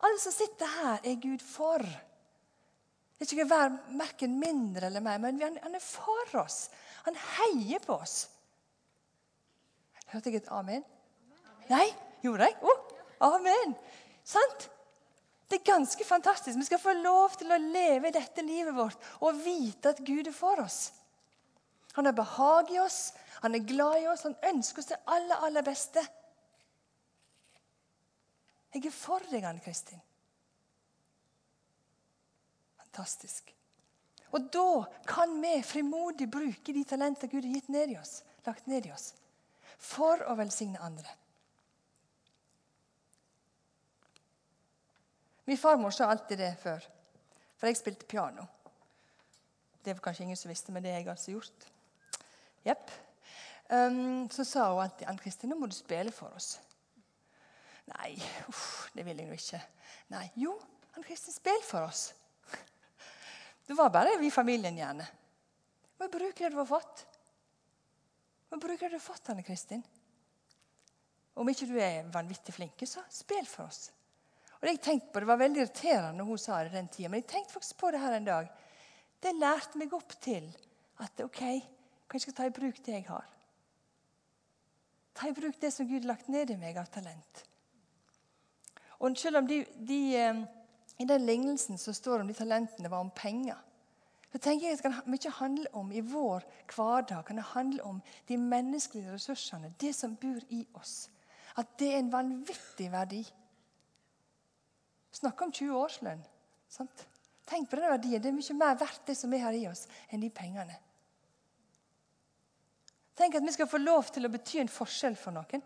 Alle 0.00 0.20
som 0.20 0.32
sitter 0.32 0.70
her, 0.80 1.02
er 1.04 1.20
Gud 1.20 1.42
for. 1.44 1.84
Det 1.84 3.26
er 3.26 3.34
ikke 3.36 3.50
hver 3.50 3.74
verken 4.00 4.38
mindre 4.40 4.88
eller 4.88 5.04
mer, 5.04 5.20
men 5.20 5.40
han 5.42 5.76
er 5.76 5.84
for 5.84 6.40
oss. 6.40 6.70
Han 7.04 7.18
heier 7.36 7.82
på 7.84 7.98
oss. 8.00 8.22
Hørte 10.10 10.32
jeg 10.32 10.40
et 10.40 10.48
amen? 10.50 10.82
amen. 11.52 11.66
Nei? 11.70 11.86
Gjorde 12.24 12.48
jeg? 12.48 12.56
Oh, 12.64 12.80
amen. 13.28 13.76
Sant? 14.26 14.70
Det 15.50 15.58
er 15.58 15.66
ganske 15.66 16.04
fantastisk. 16.06 16.54
Vi 16.58 16.68
skal 16.68 16.78
få 16.78 16.94
lov 17.00 17.34
til 17.38 17.50
å 17.50 17.58
leve 17.58 18.12
dette 18.14 18.44
livet 18.46 18.76
vårt 18.76 19.08
og 19.18 19.40
vite 19.42 19.94
at 19.94 20.02
Gud 20.06 20.30
er 20.30 20.36
for 20.36 20.62
oss. 20.62 20.92
Han 21.96 22.06
har 22.06 22.14
behag 22.14 22.70
i 22.70 22.78
oss, 22.78 23.10
han 23.42 23.56
er 23.58 23.66
glad 23.66 24.04
i 24.04 24.06
oss, 24.12 24.22
han 24.28 24.38
ønsker 24.52 24.84
oss 24.84 24.92
det 24.92 25.00
aller, 25.10 25.42
aller 25.42 25.66
beste. 25.66 26.04
Jeg 28.70 28.86
er 28.86 28.94
for 28.94 29.26
deg, 29.32 29.42
Anne 29.42 29.64
Kristin 29.64 29.98
fantastisk. 32.90 33.54
Og 34.30 34.50
da 34.52 34.84
kan 35.06 35.40
vi 35.42 35.62
frimodig 35.62 36.28
bruke 36.30 36.72
de 36.72 36.84
talenter 36.84 37.28
Gud 37.28 37.44
har 37.44 37.54
gitt 37.54 37.68
ned 37.68 37.94
i 37.94 37.98
oss, 37.98 38.22
lagt 38.46 38.66
ned 38.66 38.86
i 38.86 38.92
oss, 38.92 39.14
for 39.78 40.22
å 40.26 40.36
velsigne 40.38 40.80
andre. 40.82 41.08
Min 45.50 45.58
farmor 45.58 45.90
sa 45.90 46.06
alltid 46.06 46.38
det 46.38 46.52
før, 46.62 46.84
for 47.58 47.66
jeg 47.66 47.80
spilte 47.80 48.06
piano. 48.06 48.44
Det 49.82 49.96
var 49.96 50.04
kanskje 50.04 50.22
ingen 50.28 50.38
som 50.38 50.52
visste, 50.52 50.70
men 50.70 50.84
det 50.84 50.92
har 50.92 51.00
jeg 51.00 51.08
altså 51.10 51.32
gjort. 51.32 51.66
Jepp. 52.62 52.92
Um, 53.66 54.30
så 54.30 54.46
sa 54.46 54.68
hun 54.70 54.84
alltid 54.84 55.10
Ann 55.10 55.18
Kristin, 55.18 55.50
nå 55.50 55.58
må 55.58 55.66
du 55.66 55.74
spille 55.74 56.14
for 56.14 56.30
oss. 56.38 56.52
Nei, 57.90 58.12
uff, 58.46 58.92
det 58.94 59.02
vil 59.10 59.18
jeg 59.18 59.26
nå 59.26 59.40
ikke. 59.40 59.62
Nei, 60.14 60.24
Jo, 60.38 60.54
Ann 60.94 61.10
Kristin, 61.10 61.34
spill 61.34 61.66
for 61.66 61.90
oss. 61.90 62.12
Det 63.66 63.74
var 63.74 63.90
bare 63.90 64.20
vi 64.22 64.30
i 64.30 64.38
familien 64.38 64.78
gjerne. 64.78 65.10
Må 65.98 66.12
bruke 66.14 66.44
det 66.44 66.54
du 66.54 66.62
har 66.62 66.74
fått. 66.78 67.06
Må 68.54 68.62
bruke 68.62 68.84
det 68.86 68.94
du 68.94 69.00
har 69.02 69.08
fått, 69.10 69.34
Anne 69.34 69.42
Kristin. 69.42 69.82
Om 71.34 71.50
ikke 71.50 71.74
du 71.74 71.80
er 71.82 72.04
vanvittig 72.06 72.54
flink, 72.54 72.86
så 72.86 73.02
spill 73.10 73.50
for 73.50 73.66
oss. 73.66 73.88
Og 74.60 74.66
Det 74.66 74.74
jeg 74.74 74.82
tenkte 74.84 75.12
på, 75.12 75.20
det 75.20 75.28
var 75.30 75.40
veldig 75.40 75.62
irriterende 75.62 76.18
når 76.18 76.28
hun 76.28 76.38
sa 76.38 76.62
det 76.64 76.72
den 76.74 76.88
tida, 76.92 77.08
men 77.08 77.22
jeg 77.22 77.30
tenkte 77.32 77.54
faktisk 77.54 77.78
på 77.80 77.90
det 77.90 78.00
her 78.00 78.16
en 78.16 78.28
dag. 78.28 78.48
Det 79.22 79.36
lærte 79.36 79.80
meg 79.80 79.94
opp 79.96 80.12
til 80.20 80.50
at 81.00 81.22
ok, 81.24 81.40
kanskje 82.08 82.18
jeg 82.18 82.26
skal 82.26 82.36
ta 82.36 82.48
i 82.48 82.56
bruk 82.60 82.82
det 82.84 82.92
jeg 82.98 83.06
har. 83.08 83.30
Ta 85.16 85.28
i 85.28 85.36
bruk 85.36 85.56
det 85.60 85.72
som 85.72 85.88
Gud 85.88 86.02
har 86.02 86.12
lagt 86.12 86.28
ned 86.28 86.52
i 86.52 86.58
meg 86.60 86.76
av 86.80 86.92
talent. 86.92 87.44
Og 89.00 89.16
selv 89.16 89.40
om 89.40 89.48
de, 89.48 89.62
de 89.88 90.00
eh, 90.16 90.44
i 91.00 91.08
den 91.08 91.24
lignelsen 91.24 91.78
som 91.80 91.96
står 91.96 92.20
om 92.20 92.28
de 92.28 92.36
talentene, 92.36 92.90
var 92.92 93.00
om 93.00 93.10
penger. 93.16 93.56
Så 94.32 94.38
tenker 94.38 94.66
jeg 94.66 94.76
at 94.76 94.82
Det 94.82 94.92
kan 94.92 95.10
mye 95.10 95.32
handle 95.38 95.74
om 95.74 95.92
i 95.92 96.00
vår 96.00 96.44
hverdag 96.74 97.24
kan 97.26 97.36
det 97.36 97.44
handle 97.54 97.82
om 97.82 98.02
de 98.28 98.36
menneskelige 98.36 99.12
ressursene, 99.12 99.74
det 99.80 99.94
som 99.94 100.16
bor 100.16 100.38
i 100.48 100.66
oss. 100.74 101.08
At 101.56 101.66
det 101.78 101.94
er 101.94 101.98
en 101.98 102.12
vanvittig 102.12 102.92
verdi. 102.92 103.24
Snakk 105.14 105.42
om 105.42 105.52
20 105.52 105.74
årslønn. 105.76 106.22
Sant? 106.70 107.06
Tenk 107.50 107.70
på 107.70 107.78
den 107.80 107.90
verdien. 107.90 108.22
Det 108.22 108.30
er 108.30 108.36
mye 108.36 108.56
mer 108.58 108.78
verdt 108.78 109.08
det 109.10 109.16
som 109.18 109.32
vi 109.32 109.40
har 109.42 109.56
i 109.56 109.66
oss, 109.70 109.86
enn 110.10 110.22
de 110.22 110.30
pengene. 110.30 110.76
Tenk 113.18 113.36
at 113.36 113.44
vi 113.44 113.52
skal 113.52 113.68
få 113.68 113.80
lov 113.82 114.08
til 114.14 114.24
å 114.24 114.32
bety 114.32 114.62
en 114.62 114.70
forskjell 114.70 115.18
for 115.18 115.34
noen. 115.34 115.64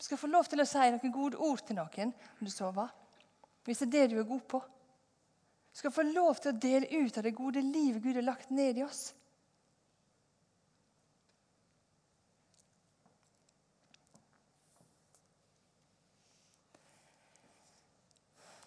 Vi 0.00 0.06
skal 0.06 0.18
få 0.18 0.30
lov 0.32 0.48
til 0.48 0.62
å 0.62 0.66
si 0.66 0.86
noen 0.90 1.12
gode 1.12 1.38
ord 1.44 1.60
til 1.66 1.76
noen 1.76 2.14
om 2.16 2.46
du 2.46 2.50
sover. 2.50 2.88
Hvis 3.68 3.82
det 3.84 3.86
er 3.86 3.92
det 3.92 4.14
du 4.14 4.22
er 4.22 4.30
god 4.30 4.46
på. 4.48 4.62
Du 5.70 5.78
skal 5.78 5.92
få 5.94 6.06
lov 6.08 6.40
til 6.40 6.54
å 6.54 6.60
dele 6.64 6.88
ut 6.88 7.18
av 7.20 7.26
det 7.26 7.36
gode 7.36 7.62
livet 7.62 8.02
Gud 8.02 8.16
har 8.16 8.26
lagt 8.26 8.50
ned 8.50 8.80
i 8.80 8.86
oss. 8.86 9.10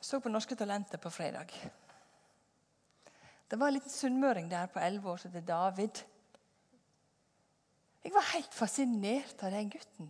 Så 0.04 0.20
på 0.20 0.32
Norske 0.32 0.56
Talenter 0.60 1.00
på 1.00 1.12
fredag. 1.12 1.52
Det 3.48 3.60
var 3.60 3.68
en 3.68 3.78
liten 3.78 3.92
sunnmøring 3.92 4.50
der 4.52 4.68
på 4.68 4.82
elleve 4.84 5.12
år 5.12 5.22
som 5.22 5.32
het 5.32 5.48
David. 5.48 6.02
Jeg 8.04 8.12
var 8.12 8.32
helt 8.34 8.54
fascinert 8.54 9.44
av 9.44 9.54
den 9.56 9.70
gutten. 9.72 10.10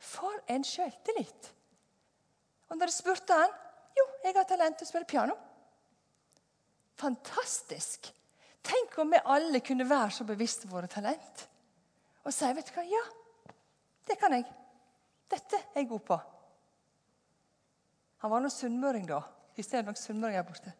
For 0.00 0.38
en 0.48 0.64
sjøltillit! 0.64 1.50
Og 2.70 2.78
når 2.78 2.88
jeg 2.88 2.96
spurte 2.96 3.36
han, 3.36 3.52
jo, 3.96 4.06
jeg 4.24 4.36
har 4.36 4.48
talent 4.48 4.78
til 4.80 4.88
å 4.88 4.90
spille 4.90 5.10
piano. 5.10 5.36
Fantastisk! 6.96 8.08
Tenk 8.66 8.96
om 8.98 9.12
vi 9.12 9.20
alle 9.36 9.60
kunne 9.60 9.86
være 9.86 10.14
så 10.16 10.24
bevisste 10.26 10.70
våre 10.70 10.88
talent 10.90 11.44
og 12.26 12.34
si 12.34 12.48
vet 12.56 12.66
du 12.66 12.72
hva, 12.74 12.82
ja, 12.90 13.02
det 14.08 14.16
kan 14.18 14.32
jeg. 14.34 14.48
Dette 15.30 15.60
er 15.60 15.78
jeg 15.78 15.88
god 15.92 16.02
på. 16.08 16.16
Han 18.24 18.32
var 18.32 18.42
nå 18.42 18.50
sunnmøring 18.52 19.06
da. 19.08 19.20
I 19.56 19.64
ser 19.64 19.86
nok 19.86 19.98
sunnmøring 20.00 20.38
her 20.38 20.46
borte. 20.46 20.72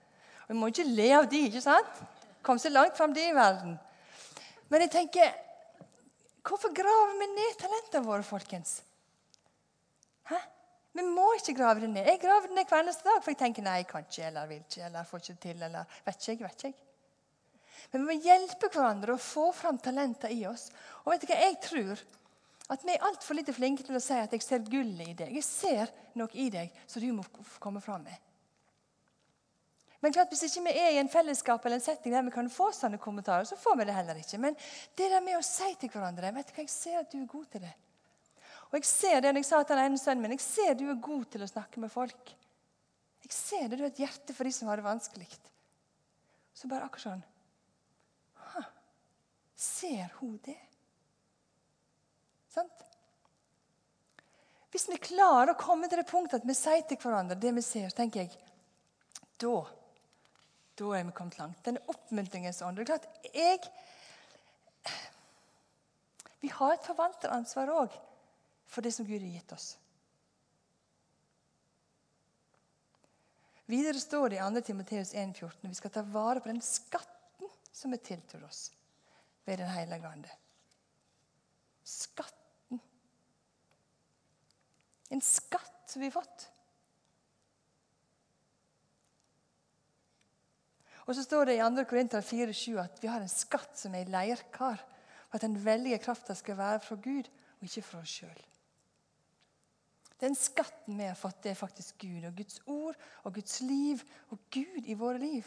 Og 0.47 0.53
Vi 0.53 0.59
må 0.59 0.71
ikke 0.71 0.87
le 0.89 1.09
av 1.17 1.29
de, 1.31 1.43
ikke 1.49 1.65
sant? 1.65 2.03
Kom 2.47 2.59
så 2.63 2.71
langt 2.71 2.97
fram 2.97 3.15
de 3.15 3.25
i 3.25 3.35
verden. 3.35 3.77
Men 4.69 4.87
jeg 4.87 4.95
tenker 4.95 5.43
Hvorfor 6.47 6.71
graver 6.71 7.17
vi 7.19 7.27
ned 7.27 7.57
talentene 7.59 8.07
våre, 8.07 8.23
folkens? 8.23 8.77
Hæ? 10.31 10.39
Vi 10.95 11.03
må 11.03 11.25
ikke 11.35 11.57
grave 11.59 11.83
det 11.83 11.89
ned. 11.91 12.07
Jeg 12.07 12.21
graver 12.23 12.47
det 12.47 12.55
ned 12.55 12.69
hver 12.71 12.85
eneste 12.85 13.03
dag, 13.03 13.19
for 13.19 13.33
jeg 13.33 13.41
tenker 13.41 13.65
nei, 13.67 13.81
jeg 13.81 13.89
kan 13.91 14.07
ikke, 14.07 14.29
eller 14.29 14.47
vil 14.53 14.61
ikke, 14.61 14.85
eller 14.87 15.09
får 15.09 15.25
ikke 15.25 15.41
til, 15.43 15.65
eller 15.67 15.97
vet 16.07 16.21
ikke 16.21 16.31
jeg, 16.31 16.39
vet 16.45 16.55
ikke 16.55 16.71
jeg. 16.71 16.77
Men 17.91 18.03
vi 18.03 18.07
må 18.07 18.17
hjelpe 18.25 18.71
hverandre 18.73 19.17
å 19.17 19.23
få 19.23 19.49
fram 19.55 19.81
talenter 19.83 20.33
i 20.33 20.47
oss. 20.49 20.69
Og 21.05 21.13
vet 21.13 21.27
du 21.27 21.29
hva, 21.33 21.41
jeg 21.43 21.59
tror 21.67 22.05
at 22.73 22.83
vi 22.85 22.95
er 22.95 23.05
altfor 23.07 23.39
lite 23.39 23.55
flinke 23.55 23.85
til 23.87 23.97
å 23.97 24.03
si 24.03 24.17
at 24.19 24.33
jeg 24.35 24.43
ser 24.43 24.65
gullet 24.67 25.13
i 25.13 25.15
deg. 25.15 25.35
Jeg 25.39 25.47
ser 25.47 25.93
noe 26.19 26.33
i 26.35 26.49
deg 26.51 26.73
som 26.87 27.03
du 27.03 27.13
må 27.15 27.25
komme 27.63 27.83
fram 27.85 28.03
med. 28.07 28.23
Men 30.03 30.13
klart, 30.13 30.31
Hvis 30.31 30.45
ikke 30.49 30.67
vi 30.67 30.79
er 30.79 30.93
i 30.95 31.01
en 31.01 31.11
fellesskap 31.11 31.65
eller 31.65 31.81
en 31.81 31.85
setting 31.85 32.13
der 32.13 32.23
vi 32.27 32.35
kan 32.35 32.51
få 32.53 32.69
sånne 32.75 32.99
kommentarer, 33.03 33.47
så 33.49 33.57
får 33.57 33.79
vi 33.79 33.87
det 33.89 33.95
heller 33.97 34.19
ikke. 34.21 34.39
Men 34.39 34.59
det 34.99 35.09
der 35.11 35.25
med 35.25 35.39
å 35.39 35.47
si 35.47 35.73
til 35.81 35.91
hverandre 35.91 36.35
vet 36.35 36.51
du 36.51 36.53
hva, 36.53 36.63
Jeg 36.67 36.75
ser 36.75 36.99
at 37.01 37.11
du 37.13 37.21
er 37.21 37.31
god 37.31 37.47
til 37.51 37.65
det. 37.65 37.75
Og 38.67 38.79
jeg 38.81 38.85
ser 38.91 39.21
det 39.21 39.33
når 39.33 39.43
jeg 39.43 39.49
sa 39.49 39.63
til 39.63 39.77
den 39.77 39.87
ene 39.87 39.99
sønnen 39.99 40.23
min, 40.23 40.35
jeg 40.37 40.45
ser 40.45 40.75
du 40.75 40.89
er 40.91 41.01
god 41.01 41.25
til 41.31 41.43
å 41.43 41.51
snakke 41.51 41.81
med 41.81 41.91
folk. 41.91 42.35
Jeg 43.23 43.33
ser 43.33 43.69
det, 43.69 43.79
du 43.79 43.85
har 43.85 43.91
et 43.91 44.03
hjerte 44.03 44.35
for 44.35 44.45
de 44.47 44.53
som 44.55 44.69
har 44.69 44.79
det 44.79 44.87
vanskelig. 44.87 45.29
Så 46.55 46.69
bare 46.71 46.87
akkurat 46.87 47.09
sånn 47.09 47.25
Ser 49.57 50.11
hun 50.19 50.37
det? 50.45 50.59
Sant? 52.57 52.85
Hvis 54.73 54.89
vi 54.91 54.99
klarer 55.01 55.53
å 55.53 55.61
komme 55.61 55.89
til 55.89 56.01
det 56.01 56.09
punktet 56.09 56.43
at 56.43 56.49
vi 56.49 56.57
sier 56.57 56.85
til 56.89 57.01
hverandre 57.01 57.39
det 57.41 57.53
vi 57.57 57.65
ser, 57.65 57.93
tenker 57.97 58.25
jeg 58.25 58.35
da, 59.41 59.57
da 60.77 60.93
er 60.97 61.05
vi 61.05 61.15
kommet 61.17 61.39
langt. 61.41 61.63
Denne 61.65 61.85
oppmuntringens 61.93 62.63
ånd. 62.65 62.81
Det 62.81 62.87
er 62.87 62.93
klart, 62.95 63.09
jeg 63.33 63.61
Vi 66.41 66.51
har 66.53 66.75
et 66.77 66.85
forvalteransvar 66.87 67.73
òg 67.75 67.95
for 68.71 68.85
det 68.85 68.93
som 68.95 69.07
Gud 69.09 69.19
har 69.19 69.33
gitt 69.33 69.53
oss. 69.57 69.71
Videre 73.67 73.99
står 73.99 74.31
det 74.31 74.39
i 74.39 74.45
2. 74.45 74.63
Timoteus 74.69 75.15
1,14 75.15 75.67
vi 75.67 75.75
skal 75.75 75.91
ta 75.91 76.05
vare 76.07 76.41
på 76.41 76.53
den 76.53 76.63
skatten 76.63 77.51
som 77.73 77.97
er 77.97 78.05
tiltrådt 78.05 78.47
oss 78.47 78.61
ved 79.49 79.59
Den 79.59 79.73
hellige 79.73 80.07
ande. 80.07 80.31
Skatten. 81.83 82.46
En 85.15 85.23
skatt 85.23 85.95
vi 85.97 86.09
har 86.09 86.15
fått. 86.17 86.49
Og 91.07 91.15
så 91.15 91.23
står 91.23 91.47
det 91.47 91.57
i 91.57 91.63
2. 91.63 91.85
Korinter 91.87 92.25
4,7 92.25 92.81
at 92.83 92.99
vi 93.03 93.11
har 93.11 93.23
en 93.23 93.31
skatt 93.31 93.79
som 93.79 93.95
er 93.95 94.07
i 94.07 94.11
leirkar. 94.11 94.83
Og 95.31 95.39
at 95.39 95.45
den 95.47 95.59
veldige 95.63 96.01
krafta 96.03 96.35
skal 96.35 96.59
være 96.59 96.83
fra 96.83 96.99
Gud 96.99 97.31
og 97.31 97.69
ikke 97.69 97.85
fra 97.87 98.03
oss 98.03 98.19
sjøl. 98.19 98.43
Den 100.21 100.35
skatten 100.39 100.97
vi 100.97 101.05
har 101.05 101.19
fått, 101.19 101.43
det 101.45 101.53
er 101.53 101.61
faktisk 101.61 102.01
Gud 102.01 102.25
og 102.25 102.37
Guds 102.39 102.61
ord 102.67 102.97
og 103.23 103.35
Guds 103.37 103.61
liv 103.61 104.03
og 104.33 104.41
Gud 104.51 104.89
i 104.89 104.97
våre 104.97 105.21
liv. 105.21 105.47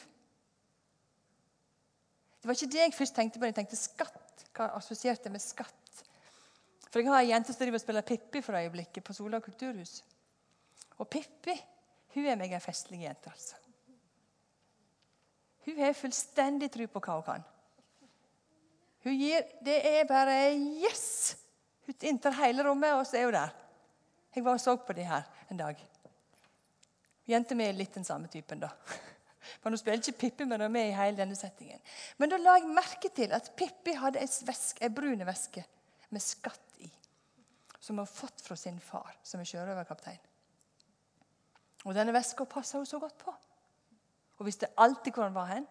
Det 2.40 2.48
var 2.48 2.56
ikke 2.56 2.72
det 2.72 2.84
jeg 2.86 2.96
først 2.96 3.18
tenkte 3.18 3.42
på 3.42 3.50
jeg 3.50 3.58
tenkte 3.58 3.80
skatt. 3.80 4.46
Hva 4.56 4.70
assosierte 4.78 5.28
jeg 5.28 5.36
med 5.36 5.44
skatt? 5.44 6.04
For 6.90 7.02
Jeg 7.02 7.12
har 7.12 7.22
ei 7.22 7.30
jente 7.30 7.54
som 7.54 7.62
driver 7.62 7.78
og 7.78 7.84
spiller 7.84 8.06
Pippi 8.06 8.42
for 8.42 8.58
øyeblikket 8.58 9.04
på 9.06 9.14
Sola 9.14 9.40
kulturhus. 9.40 10.00
Og 10.98 11.08
Pippi 11.10 11.54
hun 12.16 12.26
er 12.26 12.38
meg 12.40 12.54
ei 12.54 12.62
festlig 12.64 13.04
jente. 13.04 13.30
altså. 13.30 13.56
Hun 15.66 15.78
har 15.78 15.94
fullstendig 15.94 16.72
tro 16.74 16.88
på 16.90 17.02
hva 17.06 17.20
hun 17.20 17.28
kan. 17.28 17.46
Hun 19.04 19.16
gir, 19.16 19.46
Det 19.64 19.78
er 19.86 20.08
bare 20.10 20.56
yes! 20.56 21.38
Hun 21.86 21.96
inntar 22.02 22.36
hele 22.42 22.64
rommet, 22.64 22.94
og 22.94 23.06
så 23.08 23.18
er 23.18 23.30
hun 23.30 23.34
der. 23.34 23.54
Jeg 24.36 24.46
var 24.46 24.58
og 24.58 24.62
så 24.62 24.76
på 24.76 24.94
de 24.94 25.04
her 25.04 25.24
en 25.50 25.58
dag. 25.58 25.78
Jenta 27.30 27.56
mi 27.56 27.66
er 27.66 27.78
litt 27.78 27.94
den 27.94 28.06
samme 28.06 28.28
typen, 28.28 28.60
da. 28.60 28.70
For 29.62 29.70
Hun 29.70 29.78
spiller 29.78 29.98
ikke 29.98 30.18
Pippi, 30.18 30.46
men 30.46 30.60
hun 30.60 30.62
er 30.62 30.74
med 30.74 30.90
i 30.90 30.98
hele 30.98 31.18
denne 31.18 31.36
settingen. 31.36 31.80
Men 32.18 32.30
da 32.30 32.38
la 32.38 32.58
jeg 32.58 32.70
merke 32.74 33.10
til 33.16 33.32
at 33.34 33.52
Pippi 33.58 33.94
hadde 33.94 34.22
en 34.22 34.94
brun 34.96 35.26
veske 35.26 35.64
med 36.14 36.24
skatt 36.24 36.82
i. 36.84 36.90
Som 37.80 37.98
hun 37.98 38.04
har 38.04 38.12
fått 38.12 38.42
fra 38.42 38.58
sin 38.60 38.80
far, 38.84 39.16
som 39.24 39.42
er 39.42 39.50
sjørøverkaptein. 39.50 40.20
Og 41.88 41.96
denne 41.96 42.14
veska 42.16 42.46
passa 42.50 42.80
hun 42.80 42.88
så 42.90 43.00
godt 43.00 43.18
på. 43.22 43.34
Og 44.40 44.48
visste 44.48 44.72
alltid 44.80 45.16
hvor 45.16 45.28
den 45.28 45.38
var 45.38 45.52
hen. 45.54 45.68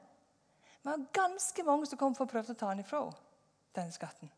Det 0.79 0.91
var 0.91 1.07
ganske 1.13 1.65
mange 1.67 1.89
som 1.89 2.01
kom 2.01 2.15
for 2.17 2.25
å 2.25 2.31
prøve 2.31 2.55
å 2.55 2.59
ta 2.59 2.71
den 2.73 2.85
ifra 2.85 3.03
henne, 3.05 3.25
denne 3.77 3.95
skatten. 3.95 4.31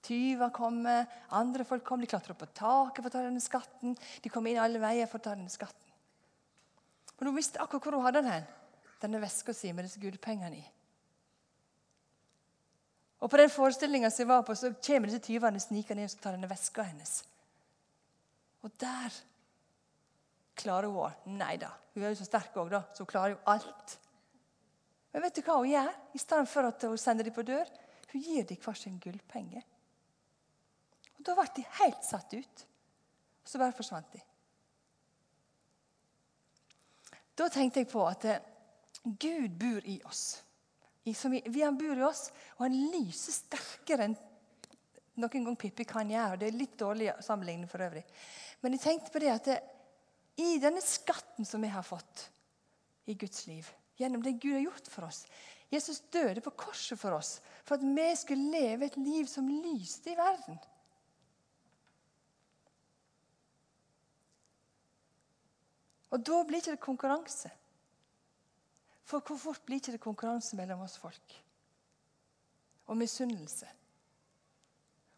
Tyver 0.00 0.48
kommer, 0.56 1.04
andre 1.36 1.64
folk 1.68 1.84
kommer, 1.84 2.06
de 2.06 2.10
klatrer 2.14 2.32
opp 2.32 2.40
på 2.40 2.48
taket 2.56 3.02
for 3.02 3.10
å 3.10 3.12
ta 3.12 3.24
denne 3.26 3.42
skatten. 3.44 3.96
De 4.24 4.32
kommer 4.32 4.52
inn 4.52 4.62
alle 4.62 4.80
veier 4.80 5.10
for 5.10 5.20
å 5.20 5.26
ta 5.26 5.34
denne 5.34 5.52
skatten. 5.52 5.92
Men 7.18 7.28
hun 7.28 7.36
visste 7.36 7.60
akkurat 7.60 7.84
hvor 7.84 7.98
hun 7.98 8.06
hadde 8.06 8.24
den, 8.24 8.46
denne 9.02 9.20
veska 9.20 9.52
si 9.56 9.74
med 9.76 9.84
disse 9.84 10.00
gullpengene 10.00 10.56
i. 10.56 10.64
Og 13.20 13.30
På 13.30 13.36
den 13.36 13.50
forestillinga 13.52 14.10
som 14.10 14.22
jeg 14.24 14.28
var 14.28 14.42
på, 14.42 14.54
så 14.56 14.72
kommer 14.86 15.10
disse 15.10 15.24
tyvene 15.24 15.60
snikende 15.60 16.04
inn 16.04 16.12
og 16.12 16.22
tar 16.22 16.36
denne 16.36 16.48
veska 16.48 16.86
hennes. 16.88 17.18
Og 18.64 18.72
der 18.80 19.16
klarer 20.60 20.88
hun 20.88 21.02
å 21.04 21.10
Nei 21.36 21.56
da, 21.60 21.70
hun 21.94 22.04
er 22.04 22.14
jo 22.14 22.20
så 22.20 22.28
sterk 22.28 22.56
òg, 22.60 22.70
da, 22.72 22.82
så 22.94 23.04
hun 23.04 23.10
klarer 23.12 23.34
jo 23.34 23.42
alt. 23.52 23.98
Men 25.12 25.24
vet 25.26 25.36
du 25.36 25.44
hva 25.44 25.58
hun 25.58 25.68
gjør? 25.68 25.92
I 26.14 26.22
stedet 26.22 26.48
for 26.48 26.68
at 26.70 26.88
hun 26.88 26.98
sender 27.00 27.26
dem 27.26 27.36
på 27.36 27.44
dør, 27.44 27.68
hun 28.12 28.24
gir 28.24 28.46
dem 28.48 28.60
hver 28.64 28.78
sin 28.78 28.98
gullpenge. 29.02 29.62
Og 31.18 31.24
Da 31.26 31.36
ble 31.36 31.46
de 31.56 31.66
helt 31.80 32.04
satt 32.06 32.32
ut. 32.32 32.66
Og 33.44 33.48
så 33.48 33.60
bare 33.60 33.76
forsvant 33.76 34.12
de. 34.14 34.20
Da 37.36 37.48
tenkte 37.48 37.80
jeg 37.80 37.88
på 37.88 38.04
at 38.04 38.24
eh, 38.28 38.46
Gud 39.04 39.56
bor 39.60 39.84
i 39.88 40.00
oss. 40.08 40.40
Han 41.04 41.78
bor 41.80 41.98
i 41.98 42.04
oss, 42.04 42.28
og 42.58 42.66
han 42.66 42.76
lyser 42.92 43.34
sterkere 43.34 44.08
enn 44.08 44.18
noen 45.20 45.46
gang 45.46 45.56
Pippi 45.58 45.84
kan 45.88 46.10
gjøre. 46.10 46.38
Det 46.40 46.48
er 46.48 46.58
litt 46.58 46.76
dårlig 46.80 47.10
sammenligning 47.24 47.68
for 47.68 47.82
øvrig. 47.84 48.04
Men 48.60 48.76
jeg 48.76 48.84
tenkte 48.84 49.12
på 49.12 49.22
det 49.22 49.32
at 49.32 49.48
det, 49.48 49.60
i 50.40 50.56
denne 50.60 50.80
skatten 50.84 51.48
som 51.48 51.60
vi 51.60 51.72
har 51.72 51.84
fått 51.84 52.28
i 53.10 53.16
Guds 53.18 53.46
liv, 53.48 53.66
gjennom 54.00 54.22
det 54.24 54.38
Gud 54.40 54.54
har 54.54 54.68
gjort 54.68 54.88
for 54.88 55.08
oss 55.08 55.24
Jesus 55.70 56.00
døde 56.10 56.42
på 56.42 56.50
korset 56.50 56.98
for 56.98 57.14
oss 57.14 57.36
for 57.62 57.76
at 57.78 57.84
vi 57.86 58.08
skulle 58.18 58.50
leve 58.50 58.88
et 58.88 58.96
liv 58.98 59.28
som 59.30 59.46
lyste 59.46 60.10
i 60.10 60.18
verden. 60.18 60.58
Og 66.10 66.24
da 66.26 66.40
blir 66.42 66.58
ikke 66.58 66.74
det 66.74 66.82
konkurranse. 66.82 67.52
For 69.10 69.26
hvor 69.26 69.40
fort 69.42 69.64
blir 69.66 69.80
ikke 69.80 69.96
det 69.96 70.02
konkurranse 70.02 70.54
mellom 70.58 70.84
oss 70.84 70.94
folk? 71.00 71.36
Og 72.86 72.98
misunnelse. 72.98 73.66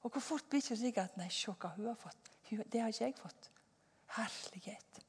Og 0.03 0.11
hvor 0.11 0.25
fort 0.25 0.49
blir 0.49 0.63
ikke 0.63 0.75
det 0.75 0.81
slik 0.81 1.01
at 1.03 1.19
Nei, 1.21 1.29
se 1.33 1.53
hva 1.53 1.75
hun 1.77 1.91
har 1.91 1.99
fått. 2.01 2.31
Det 2.49 2.81
har 2.81 2.93
ikke 2.93 3.11
jeg 3.11 3.19
fått. 3.19 3.51
Herlighet. 4.17 5.03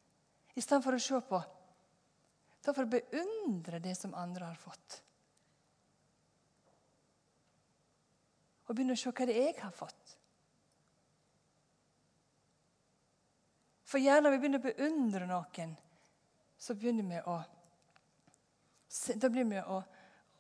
I 0.56 0.62
stedet 0.62 0.84
for 0.84 0.96
å 0.96 1.02
se 1.02 1.22
på. 1.30 1.40
Da 2.64 2.76
for 2.76 2.86
å 2.86 2.92
beundre 2.92 3.80
det 3.84 3.96
som 4.00 4.16
andre 4.20 4.52
har 4.52 4.60
fått. 4.60 5.00
Og 8.68 8.76
begynne 8.76 8.96
å 8.96 9.00
se 9.00 9.12
hva 9.12 9.28
det 9.28 9.40
jeg 9.40 9.56
har 9.60 9.74
fått. 9.76 10.14
For 13.88 14.02
gjerne 14.02 14.26
når 14.26 14.36
vi 14.36 14.44
begynner 14.44 14.62
å 14.62 14.68
beundre 14.70 15.28
noen, 15.30 15.76
så 16.58 16.76
begynner 16.80 17.06
vi 17.06 17.20
å 17.30 17.42
Da 18.94 19.30
blir 19.30 19.48
vi 19.50 19.62
å 19.62 19.84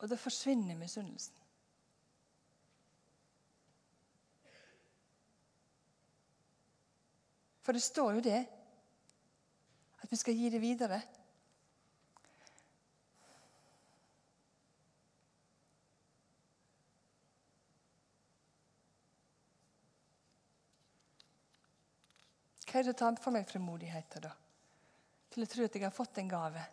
Og 0.04 0.10
da 0.12 0.18
forsvinner 0.20 0.76
misunnelsen. 0.76 1.38
For 7.64 7.72
det 7.72 7.84
står 7.86 8.18
jo 8.18 8.24
det, 8.26 8.42
at 10.04 10.12
vi 10.12 10.20
skal 10.20 10.36
gi 10.36 10.50
det 10.52 10.60
videre. 10.60 11.00
Hva 22.68 22.82
er 22.82 22.88
det 22.90 22.96
å 22.96 22.98
tar 22.98 23.20
for 23.22 23.32
meg 23.32 23.48
frimodigheten, 23.48 24.24
da? 24.26 24.32
Til 25.32 25.46
å 25.46 25.50
tro 25.50 25.64
at 25.64 25.76
jeg 25.78 25.86
har 25.86 25.94
fått 25.94 26.20
en 26.20 26.32
gave, 26.36 26.64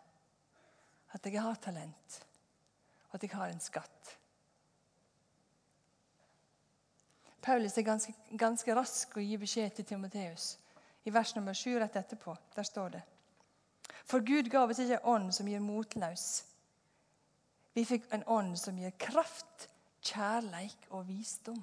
at 1.11 1.25
jeg 1.25 1.41
har 1.41 1.55
talent, 1.55 2.17
og 3.09 3.15
at 3.15 3.23
jeg 3.23 3.33
har 3.35 3.51
en 3.51 3.63
skatt. 3.63 4.17
Paulus 7.41 7.77
er 7.77 7.85
ganske, 7.87 8.13
ganske 8.37 8.75
rask 8.77 9.17
å 9.17 9.23
gi 9.23 9.37
beskjed 9.41 9.73
til 9.75 9.87
Timoteus. 9.89 10.55
I 11.03 11.13
vers 11.13 11.33
nummer 11.35 11.57
sju 11.57 11.73
rett 11.81 11.95
etterpå 11.97 12.35
der 12.53 12.67
står 12.67 12.91
det 12.93 13.01
For 14.05 14.21
Gud 14.21 14.51
ga 14.53 14.67
oss 14.67 14.79
ikke 14.79 14.99
en 14.99 15.09
ånd 15.15 15.33
som 15.33 15.49
gir 15.49 15.63
motløs. 15.63 16.25
Vi 17.73 17.85
fikk 17.87 18.05
en 18.13 18.25
ånd 18.29 18.57
som 18.59 18.77
gir 18.77 18.93
kraft, 18.99 19.69
kjærleik 20.05 20.89
og 20.91 21.07
visdom. 21.07 21.61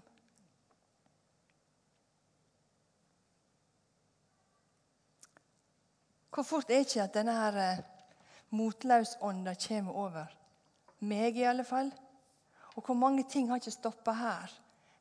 Hvor 6.34 6.46
fort 6.46 6.70
er 6.70 6.82
ikke 6.84 7.02
at 7.04 7.14
denne 7.14 7.34
her 7.34 7.78
motløsånda 8.50 9.54
kommer 9.68 9.92
over 9.92 10.36
meg, 11.00 11.36
i 11.36 11.46
alle 11.46 11.64
fall? 11.64 11.90
Og 12.76 12.84
hvor 12.84 12.94
mange 12.94 13.24
ting 13.30 13.48
har 13.48 13.60
ikke 13.60 13.74
stoppa 13.74 14.12
her 14.12 14.54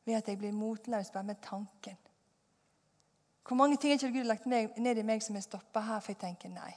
ved 0.04 0.14
at 0.14 0.28
jeg 0.28 0.38
blir 0.38 0.52
motløs 0.52 1.10
bare 1.10 1.24
med 1.24 1.40
tanken? 1.42 1.96
Hvor 3.48 3.56
mange 3.56 3.76
ting 3.76 3.92
har 3.92 3.98
ikke 3.98 4.18
Gud 4.18 4.24
lagt 4.24 4.46
ned 4.46 4.98
i 4.98 5.06
meg 5.06 5.22
som 5.24 5.36
er 5.36 5.46
stoppa 5.46 5.80
her, 5.80 6.00
for 6.00 6.12
jeg 6.12 6.20
tenker 6.20 6.52
nei. 6.52 6.74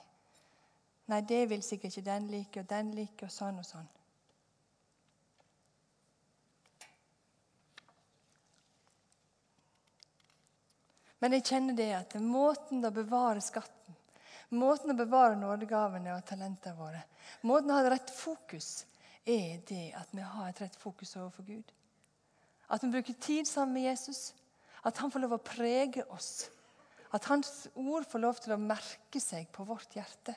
Nei, 1.12 1.22
det 1.28 1.50
vil 1.50 1.64
sikkert 1.64 1.98
ikke 1.98 2.06
den 2.06 2.28
like, 2.32 2.60
og 2.60 2.70
den 2.70 2.94
like, 2.96 3.26
og 3.26 3.32
sånn 3.32 3.60
og 3.60 3.66
sånn. 3.68 3.90
Men 11.22 11.36
jeg 11.36 11.46
kjenner 11.52 11.76
det 11.78 11.90
at 11.94 12.16
måten 12.24 12.86
å 12.86 12.94
bevare 12.94 13.44
skatten 13.46 13.98
Måten 14.52 14.92
å 14.92 14.98
bevare 15.00 15.38
nådegavene 15.40 16.12
og 16.18 16.26
talentene 16.28 16.76
våre 16.76 17.06
Måten 17.48 17.72
å 17.72 17.78
ha 17.78 17.92
rett 17.94 18.10
fokus 18.12 18.84
er 19.24 19.62
det 19.70 19.92
at 19.96 20.12
vi 20.12 20.24
har 20.26 20.50
et 20.50 20.60
rett 20.64 20.76
fokus 20.76 21.14
overfor 21.16 21.46
Gud. 21.46 21.68
At 22.68 22.84
vi 22.84 22.90
bruker 22.92 23.20
tid 23.22 23.48
sammen 23.48 23.78
med 23.78 23.86
Jesus. 23.92 24.34
At 24.84 24.98
han 24.98 25.12
får 25.14 25.24
lov 25.24 25.36
å 25.38 25.44
prege 25.46 26.04
oss. 26.10 26.50
At 27.14 27.28
hans 27.30 27.68
ord 27.76 28.08
får 28.10 28.24
lov 28.24 28.40
til 28.42 28.56
å 28.56 28.62
merke 28.62 29.22
seg 29.22 29.50
på 29.54 29.66
vårt 29.68 29.94
hjerte. 29.96 30.36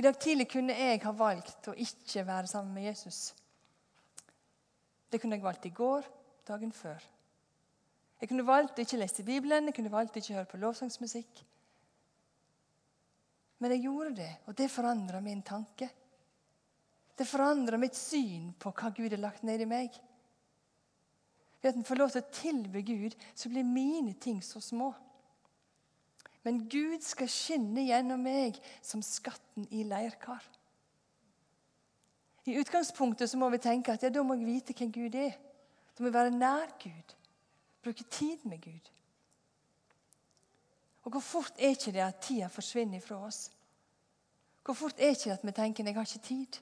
I 0.00 0.04
dag 0.06 0.16
tidlig 0.16 0.48
kunne 0.48 0.72
jeg 0.72 1.02
ha 1.04 1.12
valgt 1.12 1.68
å 1.68 1.76
ikke 1.76 2.24
være 2.24 2.48
sammen 2.48 2.72
med 2.72 2.88
Jesus. 2.88 3.34
Det 5.10 5.20
kunne 5.20 5.36
jeg 5.36 5.44
valgt 5.44 5.66
i 5.68 5.74
går, 5.76 6.06
dagen 6.48 6.72
før. 6.72 7.02
Jeg 8.20 8.28
kunne 8.28 8.44
valgt 8.44 8.76
å 8.76 8.84
ikke 8.84 9.00
lese 9.00 9.24
Bibelen, 9.24 9.70
jeg 9.70 9.78
kunne 9.78 9.92
valgt 9.92 10.16
å 10.16 10.20
ikke 10.20 10.36
høre 10.36 10.50
på 10.50 10.60
lovsangsmusikk. 10.60 11.40
Men 13.60 13.74
jeg 13.74 13.86
gjorde 13.86 14.12
det, 14.20 14.30
og 14.48 14.56
det 14.56 14.68
forandra 14.72 15.20
min 15.24 15.40
tanke. 15.44 15.88
Det 17.16 17.26
forandra 17.28 17.76
mitt 17.80 17.96
syn 17.96 18.52
på 18.60 18.72
hva 18.72 18.92
Gud 18.96 19.12
har 19.12 19.20
lagt 19.20 19.44
ned 19.44 19.60
i 19.60 19.68
meg. 19.68 19.96
Ved 21.60 21.72
at 21.72 21.76
en 21.76 21.84
får 21.84 22.00
lov 22.00 22.12
til 22.12 22.22
å 22.24 22.32
tilbe 22.32 22.82
Gud, 22.88 23.16
så 23.36 23.52
blir 23.52 23.68
mine 23.68 24.14
ting 24.20 24.40
så 24.44 24.62
små. 24.64 24.94
Men 26.44 26.62
Gud 26.72 27.04
skal 27.04 27.28
skinne 27.28 27.84
gjennom 27.84 28.22
meg 28.24 28.56
som 28.80 29.04
skatten 29.04 29.68
i 29.76 29.84
leirkar. 29.84 30.40
I 32.48 32.56
utgangspunktet 32.56 33.28
så 33.28 33.36
må 33.36 33.50
vi 33.52 33.60
tenke 33.60 33.92
at 33.92 34.02
ja, 34.04 34.08
da 34.12 34.24
må 34.24 34.38
jeg 34.38 34.48
vite 34.48 34.76
hvem 34.76 34.92
Gud 34.92 35.16
er. 35.20 35.36
Da 35.92 36.00
må 36.00 36.08
jeg 36.08 36.16
være 36.16 36.32
nær 36.32 36.72
Gud. 36.80 37.16
Bruke 37.82 38.04
tid 38.04 38.44
med 38.44 38.60
Gud. 38.60 38.90
Og 41.02 41.10
hvor 41.10 41.20
fort 41.20 41.52
er 41.58 41.72
ikke 41.72 41.92
det 41.92 42.04
at 42.04 42.20
tida 42.22 42.46
forsvinner 42.52 43.00
fra 43.00 43.24
oss? 43.26 43.50
Hvor 44.64 44.74
fort 44.74 44.98
er 44.98 45.14
ikke 45.14 45.30
det 45.30 45.38
at 45.38 45.46
vi 45.46 45.52
tenker 45.52 45.84
'jeg 45.84 45.94
har 45.94 46.04
ikke 46.04 46.26
tid'? 46.26 46.60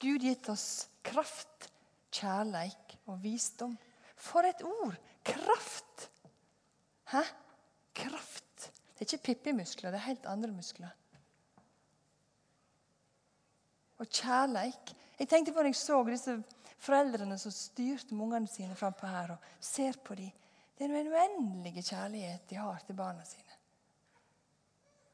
Gud 0.00 0.18
gitt 0.18 0.48
oss 0.48 0.88
kraft, 1.04 1.72
kjærleik 2.12 2.96
og 3.06 3.22
visdom. 3.22 3.78
For 4.16 4.40
et 4.48 4.62
ord! 4.62 4.96
Kraft! 5.24 6.10
Hæ? 7.12 7.22
Kraft. 7.94 8.72
Det 8.98 9.04
er 9.04 9.14
ikke 9.14 9.24
pippimuskler, 9.24 9.90
det 9.90 10.00
er 10.00 10.08
helt 10.08 10.26
andre 10.26 10.52
muskler. 10.52 10.88
Og 14.00 14.08
kjærleik. 14.08 14.94
Jeg 15.18 15.28
tenkte 15.28 15.52
på 15.52 15.60
når 15.60 15.74
jeg 15.74 15.80
så 15.80 15.98
disse 16.08 16.36
foreldrene 16.80 17.36
som 17.38 17.52
styrte 17.52 18.16
med 18.16 18.24
ungene 18.26 18.48
sine 18.48 18.76
frampå 18.76 19.08
her, 19.10 19.34
og 19.34 19.50
ser 19.60 19.98
på 20.04 20.16
dem. 20.16 20.30
Det 20.78 20.86
er 20.86 20.96
en 20.96 21.12
uendelig 21.12 21.84
kjærlighet 21.84 22.48
de 22.48 22.56
har 22.56 22.80
til 22.86 22.96
barna 22.96 23.24
sine. 23.28 23.58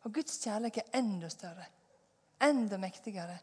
Og 0.07 0.15
Guds 0.15 0.39
kjærlighet 0.39 0.85
er 0.85 0.99
enda 1.01 1.29
større, 1.33 1.67
enda 2.43 2.79
mektigere 2.79 3.39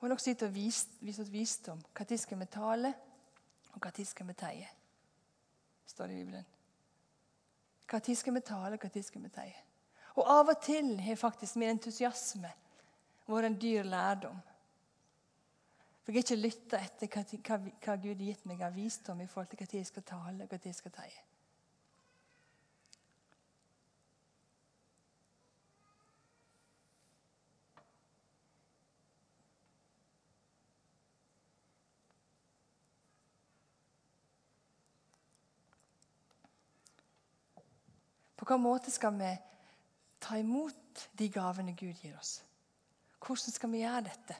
Hun 0.00 0.08
har 0.08 0.16
også 0.16 0.32
gitt 0.32 0.42
oss 0.46 0.54
vis, 0.54 0.78
visdom. 1.28 1.82
Når 1.92 2.16
skal 2.16 2.38
vi 2.40 2.46
tale, 2.48 2.94
og 3.74 3.82
når 3.84 4.04
skal 4.08 4.26
vi 4.26 4.32
teie? 4.32 4.68
står 5.86 6.06
det 6.06 6.14
i 6.14 6.24
Bibelen. 6.24 6.59
Når 7.92 8.14
skal 8.14 8.34
vi 8.34 8.40
tale, 8.40 8.78
når 8.78 9.02
skal 9.02 9.22
vi 9.22 9.28
teie? 9.34 9.56
Og 10.18 10.26
av 10.30 10.48
og 10.52 10.62
til 10.62 10.98
har 11.00 11.16
faktisk 11.16 11.56
min 11.56 11.72
entusiasme 11.72 12.50
vært 13.30 13.46
en 13.46 13.58
dyr 13.62 13.86
lærdom. 13.86 14.38
For 16.02 16.12
jeg 16.12 16.22
har 16.22 16.26
ikke 16.26 16.42
lytta 16.42 16.78
etter 16.80 17.10
hva, 17.14 17.58
hva, 17.84 17.96
Gud 17.96 18.14
har 18.16 18.24
gitt 18.26 18.46
meg 18.48 18.62
av 18.66 18.74
visdom 18.74 19.20
i 19.20 19.28
forhold 19.30 19.50
til 19.52 19.66
når 19.66 19.76
jeg 19.78 19.90
skal 19.90 20.06
tale 20.06 20.46
når 20.46 20.66
jeg 20.66 20.78
skal 20.78 20.94
teie. 20.94 21.20
Hvilken 38.50 38.66
måte 38.66 38.90
skal 38.90 39.14
vi 39.14 39.30
ta 40.20 40.36
imot 40.38 41.08
de 41.18 41.28
gavene 41.30 41.74
Gud 41.78 41.94
gir 42.02 42.16
oss? 42.18 42.40
Hvordan 43.22 43.52
skal 43.54 43.70
vi 43.70 43.82
gjøre 43.84 44.00
dette? 44.08 44.36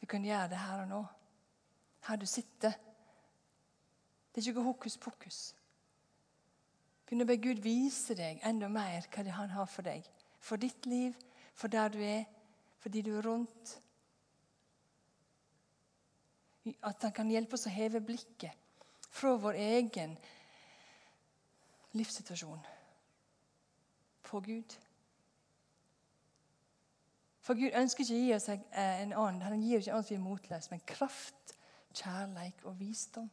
Vi 0.00 0.06
kan 0.06 0.24
gjøre 0.24 0.48
det 0.48 0.58
her 0.58 0.82
og 0.82 0.88
nå. 0.88 1.04
Her 2.06 2.16
du 2.16 2.26
sitter. 2.26 2.74
Det 4.34 4.42
er 4.42 4.50
ikke 4.50 4.64
hokus 4.66 4.98
pokus. 5.00 5.38
Begynn 7.06 7.24
å 7.24 7.28
be 7.30 7.38
Gud 7.40 7.62
vise 7.64 8.14
deg 8.14 8.42
enda 8.44 8.68
mer 8.68 9.06
hva 9.08 9.24
det 9.24 9.32
han 9.32 9.54
har 9.54 9.66
for 9.66 9.86
deg. 9.86 10.04
For 10.40 10.60
ditt 10.60 10.86
liv, 10.86 11.16
for 11.54 11.72
der 11.72 11.88
du 11.88 12.02
er, 12.04 12.26
for 12.78 12.92
de 12.92 13.02
du 13.02 13.14
er 13.16 13.24
rundt. 13.24 13.72
At 16.84 17.00
han 17.00 17.16
kan 17.16 17.32
hjelpe 17.32 17.56
oss 17.56 17.64
å 17.66 17.72
heve 17.72 18.04
blikket 18.04 18.52
fra 19.10 19.34
vår 19.40 19.56
egen 19.56 20.14
livssituasjon 21.92 22.62
på 24.22 24.40
Gud. 24.40 24.76
For 27.40 27.58
Gud 27.58 27.74
ønsker 27.74 28.04
ikke 28.04 28.14
å 28.14 28.22
gi 28.22 28.34
oss 28.36 28.48
en 28.52 29.14
ånd. 29.16 29.42
Han 29.42 29.62
gir 29.64 29.80
ikke 29.80 29.96
oss 29.96 30.10
vi 30.12 30.18
er 30.18 30.22
motløse, 30.22 30.70
men 30.70 30.82
kraft, 30.86 31.54
kjærleik 31.96 32.62
og 32.68 32.76
visdom. 32.78 33.30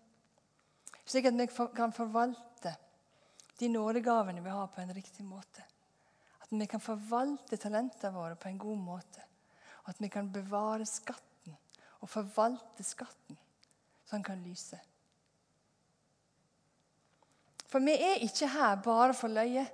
Slik 1.07 1.27
at 1.29 1.37
vi 1.37 1.47
kan 1.75 1.93
forvalte 1.95 2.73
de 3.59 3.69
nådegavene 3.71 4.43
vi 4.43 4.53
har, 4.53 4.67
på 4.67 4.81
en 4.81 4.93
riktig 4.93 5.25
måte. 5.25 5.63
At 6.41 6.51
vi 6.51 6.65
kan 6.69 6.81
forvalte 6.81 7.57
talentene 7.57 8.13
våre 8.15 8.35
på 8.39 8.49
en 8.49 8.59
god 8.61 8.77
måte. 8.77 9.23
Og 9.83 9.93
at 9.93 10.01
vi 10.01 10.09
kan 10.11 10.31
bevare 10.31 10.85
skatten 10.85 11.55
og 12.01 12.09
forvalte 12.09 12.83
skatten 12.85 13.37
så 14.07 14.15
den 14.15 14.23
kan 14.23 14.43
lyse. 14.43 14.79
For 17.67 17.83
vi 17.83 17.95
er 17.99 18.23
ikke 18.23 18.47
her 18.53 18.79
bare 18.83 19.13
for 19.17 19.31
løye. 19.31 19.65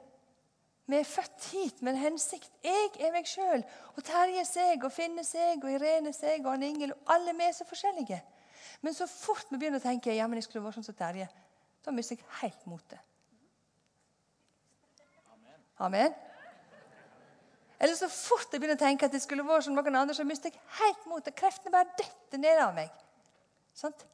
Vi 0.86 0.97
er 0.97 1.08
født 1.08 1.45
hit 1.51 1.82
med 1.82 1.93
en 1.93 2.01
hensikt. 2.01 2.51
Jeg 2.63 2.89
er 2.99 3.13
meg 3.13 3.27
sjøl. 3.29 3.63
Og 3.95 4.03
Terje 4.03 4.43
seg, 4.45 4.84
og 4.84 4.91
Finne 4.91 5.23
seg, 5.23 5.63
og 5.63 5.71
Irene 5.71 6.12
seg, 6.15 6.43
og 6.43 6.58
Anne 6.58 6.73
Ingel. 6.73 6.91
Og 6.91 7.13
alle 7.15 7.36
vi 7.38 7.45
er 7.47 7.56
så 7.56 7.67
forskjellige. 7.69 8.19
Men 8.84 8.97
så 8.97 9.08
fort 9.08 9.47
vi 9.51 9.60
begynner 9.62 9.79
å 9.79 9.86
tenke 9.86 10.15
ja, 10.15 10.27
men 10.27 10.41
jeg 10.41 10.49
skulle 10.49 10.65
vært 10.65 10.82
sånn 10.82 10.89
som 10.89 10.97
Terje, 10.97 11.29
da 11.86 11.91
mister 11.95 12.17
jeg 12.17 12.27
helt 12.41 12.65
motet. 12.67 12.99
Amen. 15.84 16.12
Eller 17.79 17.95
så 17.99 18.08
fort 18.12 18.51
jeg 18.51 18.62
begynner 18.62 18.79
å 18.79 18.84
tenke 18.84 19.08
at 19.08 19.15
det 19.15 19.23
skulle 19.23 19.45
vært 19.47 19.65
som 19.67 19.75
noen 19.75 20.01
andre, 20.01 20.15
så 20.15 20.25
mister 20.27 20.51
jeg 20.51 20.60
helt 20.82 21.08
motet. 21.08 21.36
Kreftene 21.36 21.73
bare 21.73 21.95
detter 21.99 22.39
ned 22.39 22.60
av 22.63 22.75
meg. 22.75 22.91
Sant? 23.75 24.06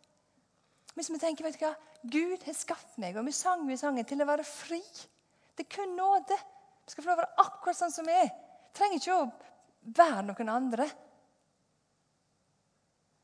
Hvis 0.96 1.10
vi 1.14 1.20
tenker 1.22 1.46
vet 1.46 1.58
du 1.58 1.66
hva, 1.66 1.74
Gud 2.04 2.44
har 2.46 2.56
skapt 2.56 2.98
meg, 3.02 3.18
og 3.20 3.28
vi 3.28 3.34
sang 3.36 3.66
vi 3.68 3.78
sangen, 3.80 4.08
til 4.08 4.24
å 4.24 4.28
være 4.30 4.46
fri. 4.48 4.80
Det 5.56 5.66
er 5.66 5.74
kun 5.74 5.98
nåde. 5.98 6.38
Vi 6.86 6.94
skal 6.94 7.04
få 7.04 7.12
lov 7.12 7.20
å 7.20 7.24
være 7.24 7.44
akkurat 7.44 7.80
sånn 7.80 7.94
som 7.94 8.08
vi 8.08 8.16
er. 8.16 8.30
Trenger 8.76 9.02
ikke 9.02 9.18
å 9.18 9.28
være 10.00 10.24
noen 10.30 10.54
andre. 10.54 10.88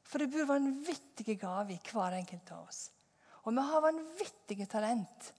For 0.06 0.22
det 0.22 0.28
bor 0.34 0.52
vanvittige 0.52 1.38
gaver 1.40 1.78
i 1.78 1.80
hver 1.88 2.20
enkelt 2.20 2.52
av 2.54 2.68
oss. 2.68 2.82
Og 3.46 3.56
vi 3.56 3.64
har 3.70 3.86
vanvittige 3.86 4.68
talent. 4.70 5.32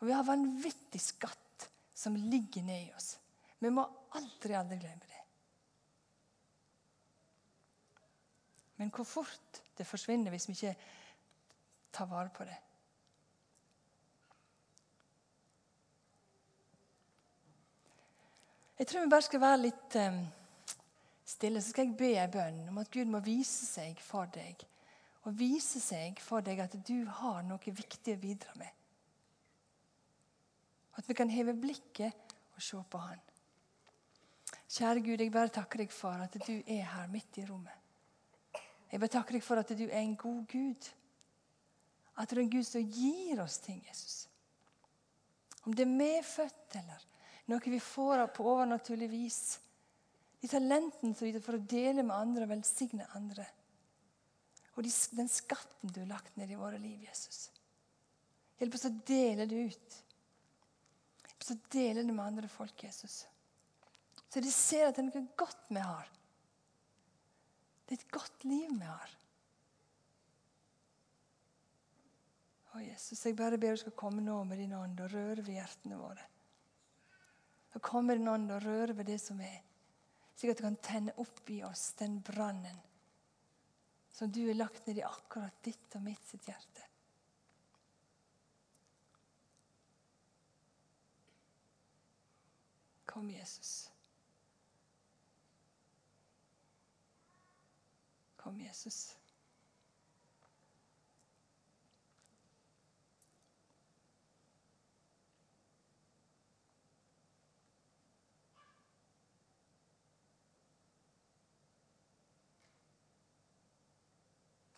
Og 0.00 0.08
vi 0.08 0.16
har 0.16 0.26
vanvittig 0.26 1.00
skatt 1.02 1.68
som 1.94 2.16
ligger 2.16 2.64
nedi 2.64 2.90
oss. 2.96 3.14
Vi 3.60 3.70
må 3.70 3.84
aldri, 4.16 4.56
aldri 4.56 4.80
glemme 4.80 5.06
det. 5.06 5.22
Men 8.80 8.92
hvor 8.96 9.04
fort 9.04 9.60
det 9.76 9.84
forsvinner 9.84 10.32
hvis 10.32 10.48
vi 10.48 10.56
ikke 10.56 10.72
ta 11.92 12.06
vare 12.08 12.30
på 12.34 12.44
det. 12.44 12.58
Jeg 18.80 18.88
tror 18.88 19.04
vi 19.04 19.12
bare 19.12 19.26
skal 19.26 19.40
være 19.42 19.60
litt 19.60 19.96
um, 20.00 20.20
stille, 21.28 21.60
så 21.60 21.74
skal 21.74 21.90
jeg 21.90 21.96
be 22.00 22.14
en 22.16 22.30
bønn 22.32 22.60
om 22.72 22.78
at 22.80 22.88
Gud 22.94 23.10
må 23.12 23.20
vise 23.20 23.66
seg 23.68 23.98
for 24.00 24.30
deg. 24.32 24.62
Og 25.28 25.36
vise 25.36 25.82
seg 25.84 26.16
for 26.24 26.40
deg 26.40 26.62
at 26.64 26.78
du 26.88 27.04
har 27.18 27.42
noe 27.44 27.74
viktig 27.76 28.14
å 28.16 28.20
bidra 28.22 28.54
med. 28.56 28.70
At 30.96 31.08
vi 31.08 31.16
kan 31.18 31.28
heve 31.28 31.52
blikket 31.60 32.32
og 32.56 32.64
se 32.64 32.80
på 32.90 33.02
Han. 33.04 33.20
Kjære 34.70 35.02
Gud, 35.04 35.20
jeg 35.20 35.32
bare 35.34 35.52
takker 35.52 35.84
deg 35.84 35.92
for 35.92 36.24
at 36.24 36.40
du 36.46 36.54
er 36.64 36.88
her 36.94 37.12
midt 37.12 37.36
i 37.42 37.44
rommet. 37.44 37.76
Jeg 38.90 39.00
bare 39.00 39.12
takker 39.12 39.36
deg 39.36 39.44
for 39.44 39.60
at 39.60 39.76
du 39.76 39.84
er 39.90 40.00
en 40.00 40.16
god 40.18 40.40
Gud 40.50 40.88
at 42.20 42.28
det 42.28 42.36
er 42.36 42.42
en 42.44 42.52
Gud 42.52 42.66
som 42.68 42.84
gir 42.84 43.40
oss 43.40 43.58
ting, 43.64 43.80
Jesus. 43.88 44.26
Om 45.64 45.74
det 45.76 45.86
er 45.86 45.92
medfødt 45.92 46.76
eller 46.80 47.06
noe 47.50 47.72
vi 47.72 47.80
får 47.82 48.26
på 48.36 48.46
overnaturlig 48.46 49.08
vis. 49.10 49.40
De 50.40 50.48
talentene 50.48 51.16
som 51.16 51.26
vi 51.26 51.40
for 51.42 51.58
å 51.58 51.64
dele 51.72 52.04
med 52.04 52.16
andre 52.16 52.46
og 52.46 52.52
velsigne 52.52 53.08
andre. 53.18 53.46
Og 54.76 54.86
den 55.16 55.28
skatten 55.28 55.92
du 55.92 56.00
har 56.02 56.12
lagt 56.14 56.36
ned 56.40 56.52
i 56.52 56.58
våre 56.60 56.78
liv, 56.80 57.02
Jesus. 57.04 57.48
Hjelp 58.60 58.76
oss 58.76 58.86
å 58.88 58.94
dele 59.08 59.48
det 59.48 59.66
ut. 59.72 59.98
Hjelp 61.26 61.44
oss 61.44 61.52
å 61.52 61.58
dele 61.72 62.04
det 62.04 62.14
med 62.14 62.24
andre 62.24 62.48
folk, 62.52 62.84
Jesus. 62.84 63.22
Så 64.30 64.40
de 64.40 64.52
ser 64.54 64.86
at 64.86 64.96
det 64.96 65.02
er 65.04 65.10
noe 65.10 65.36
godt 65.40 65.72
vi 65.72 65.82
har. 65.82 66.10
Det 67.84 67.96
er 67.96 68.04
et 68.04 68.12
godt 68.14 68.46
liv 68.46 68.70
vi 68.70 68.86
har. 68.86 69.16
Jesus, 72.84 73.24
jeg 73.26 73.36
bare 73.38 73.58
ber 73.60 73.76
du 73.76 73.82
skal 73.82 73.96
komme 73.98 74.22
nå 74.24 74.36
med 74.48 74.60
din 74.60 74.76
ånd 74.76 75.00
og 75.00 75.12
røre 75.12 75.42
ved 75.42 75.56
hjertene 75.56 75.98
våre. 76.00 76.26
Og 77.74 77.82
komme 77.86 78.16
din 78.18 78.28
ånd 78.28 78.50
og 78.50 78.64
røre 78.64 78.96
ved 78.98 79.10
det 79.12 79.20
som 79.22 79.40
er, 79.44 79.60
slik 80.34 80.54
at 80.54 80.62
du 80.62 80.66
kan 80.66 80.78
tenne 80.84 81.14
opp 81.20 81.50
i 81.52 81.60
oss 81.66 81.92
den 82.00 82.18
brannen 82.24 82.80
som 84.10 84.32
du 84.32 84.46
har 84.46 84.58
lagt 84.58 84.86
ned 84.86 84.98
i 84.98 85.06
akkurat 85.06 85.62
ditt 85.64 85.94
og 85.96 86.02
mitt 86.04 86.24
sitt 86.28 86.48
hjerte. 86.48 86.86
Kom, 93.10 93.30
Jesus. 93.30 93.90
Kom, 98.36 98.60
Jesus. 98.60 99.19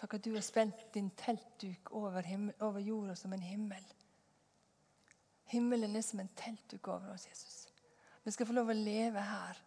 Takk 0.03 0.17
at 0.19 0.25
du 0.25 0.33
har 0.35 0.43
spent 0.43 0.81
din 0.95 1.13
teltduk 1.15 1.93
over, 1.95 2.25
himmel, 2.27 2.55
over 2.67 2.83
jorda 2.83 3.15
som 3.15 3.33
en 3.33 3.45
himmel. 3.47 3.85
Himmelen 5.53 5.95
er 5.95 6.03
som 6.03 6.19
en 6.19 6.33
teltduk 6.35 6.89
over 6.89 7.13
oss, 7.13 7.29
Jesus. 7.29 7.69
Vi 8.25 8.35
skal 8.35 8.49
få 8.49 8.57
lov 8.57 8.73
å 8.73 8.75
leve 8.75 9.23
her 9.23 9.63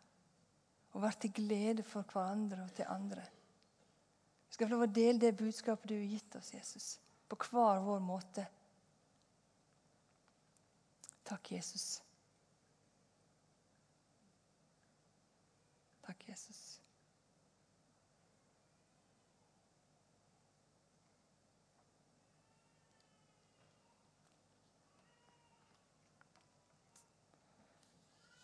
og 0.91 1.06
være 1.06 1.21
til 1.24 1.34
glede 1.39 1.88
for 1.88 2.04
hverandre 2.12 2.65
og 2.65 2.76
til 2.76 2.91
andre. 2.91 3.24
Vi 4.50 4.58
skal 4.58 4.67
få 4.67 4.76
lov 4.76 4.86
å 4.89 4.91
dele 5.00 5.24
det 5.24 5.34
budskapet 5.39 5.93
du 5.93 5.95
har 5.95 6.13
gitt 6.17 6.36
oss, 6.36 6.52
Jesus, 6.58 6.91
på 7.32 7.39
hver 7.48 7.80
vår 7.88 8.04
måte. 8.04 8.50
Takk, 11.24 11.56
Jesus. 11.56 11.89
Takk, 16.04 16.28
Jesus. 16.28 16.64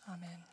Amen. 0.08 0.51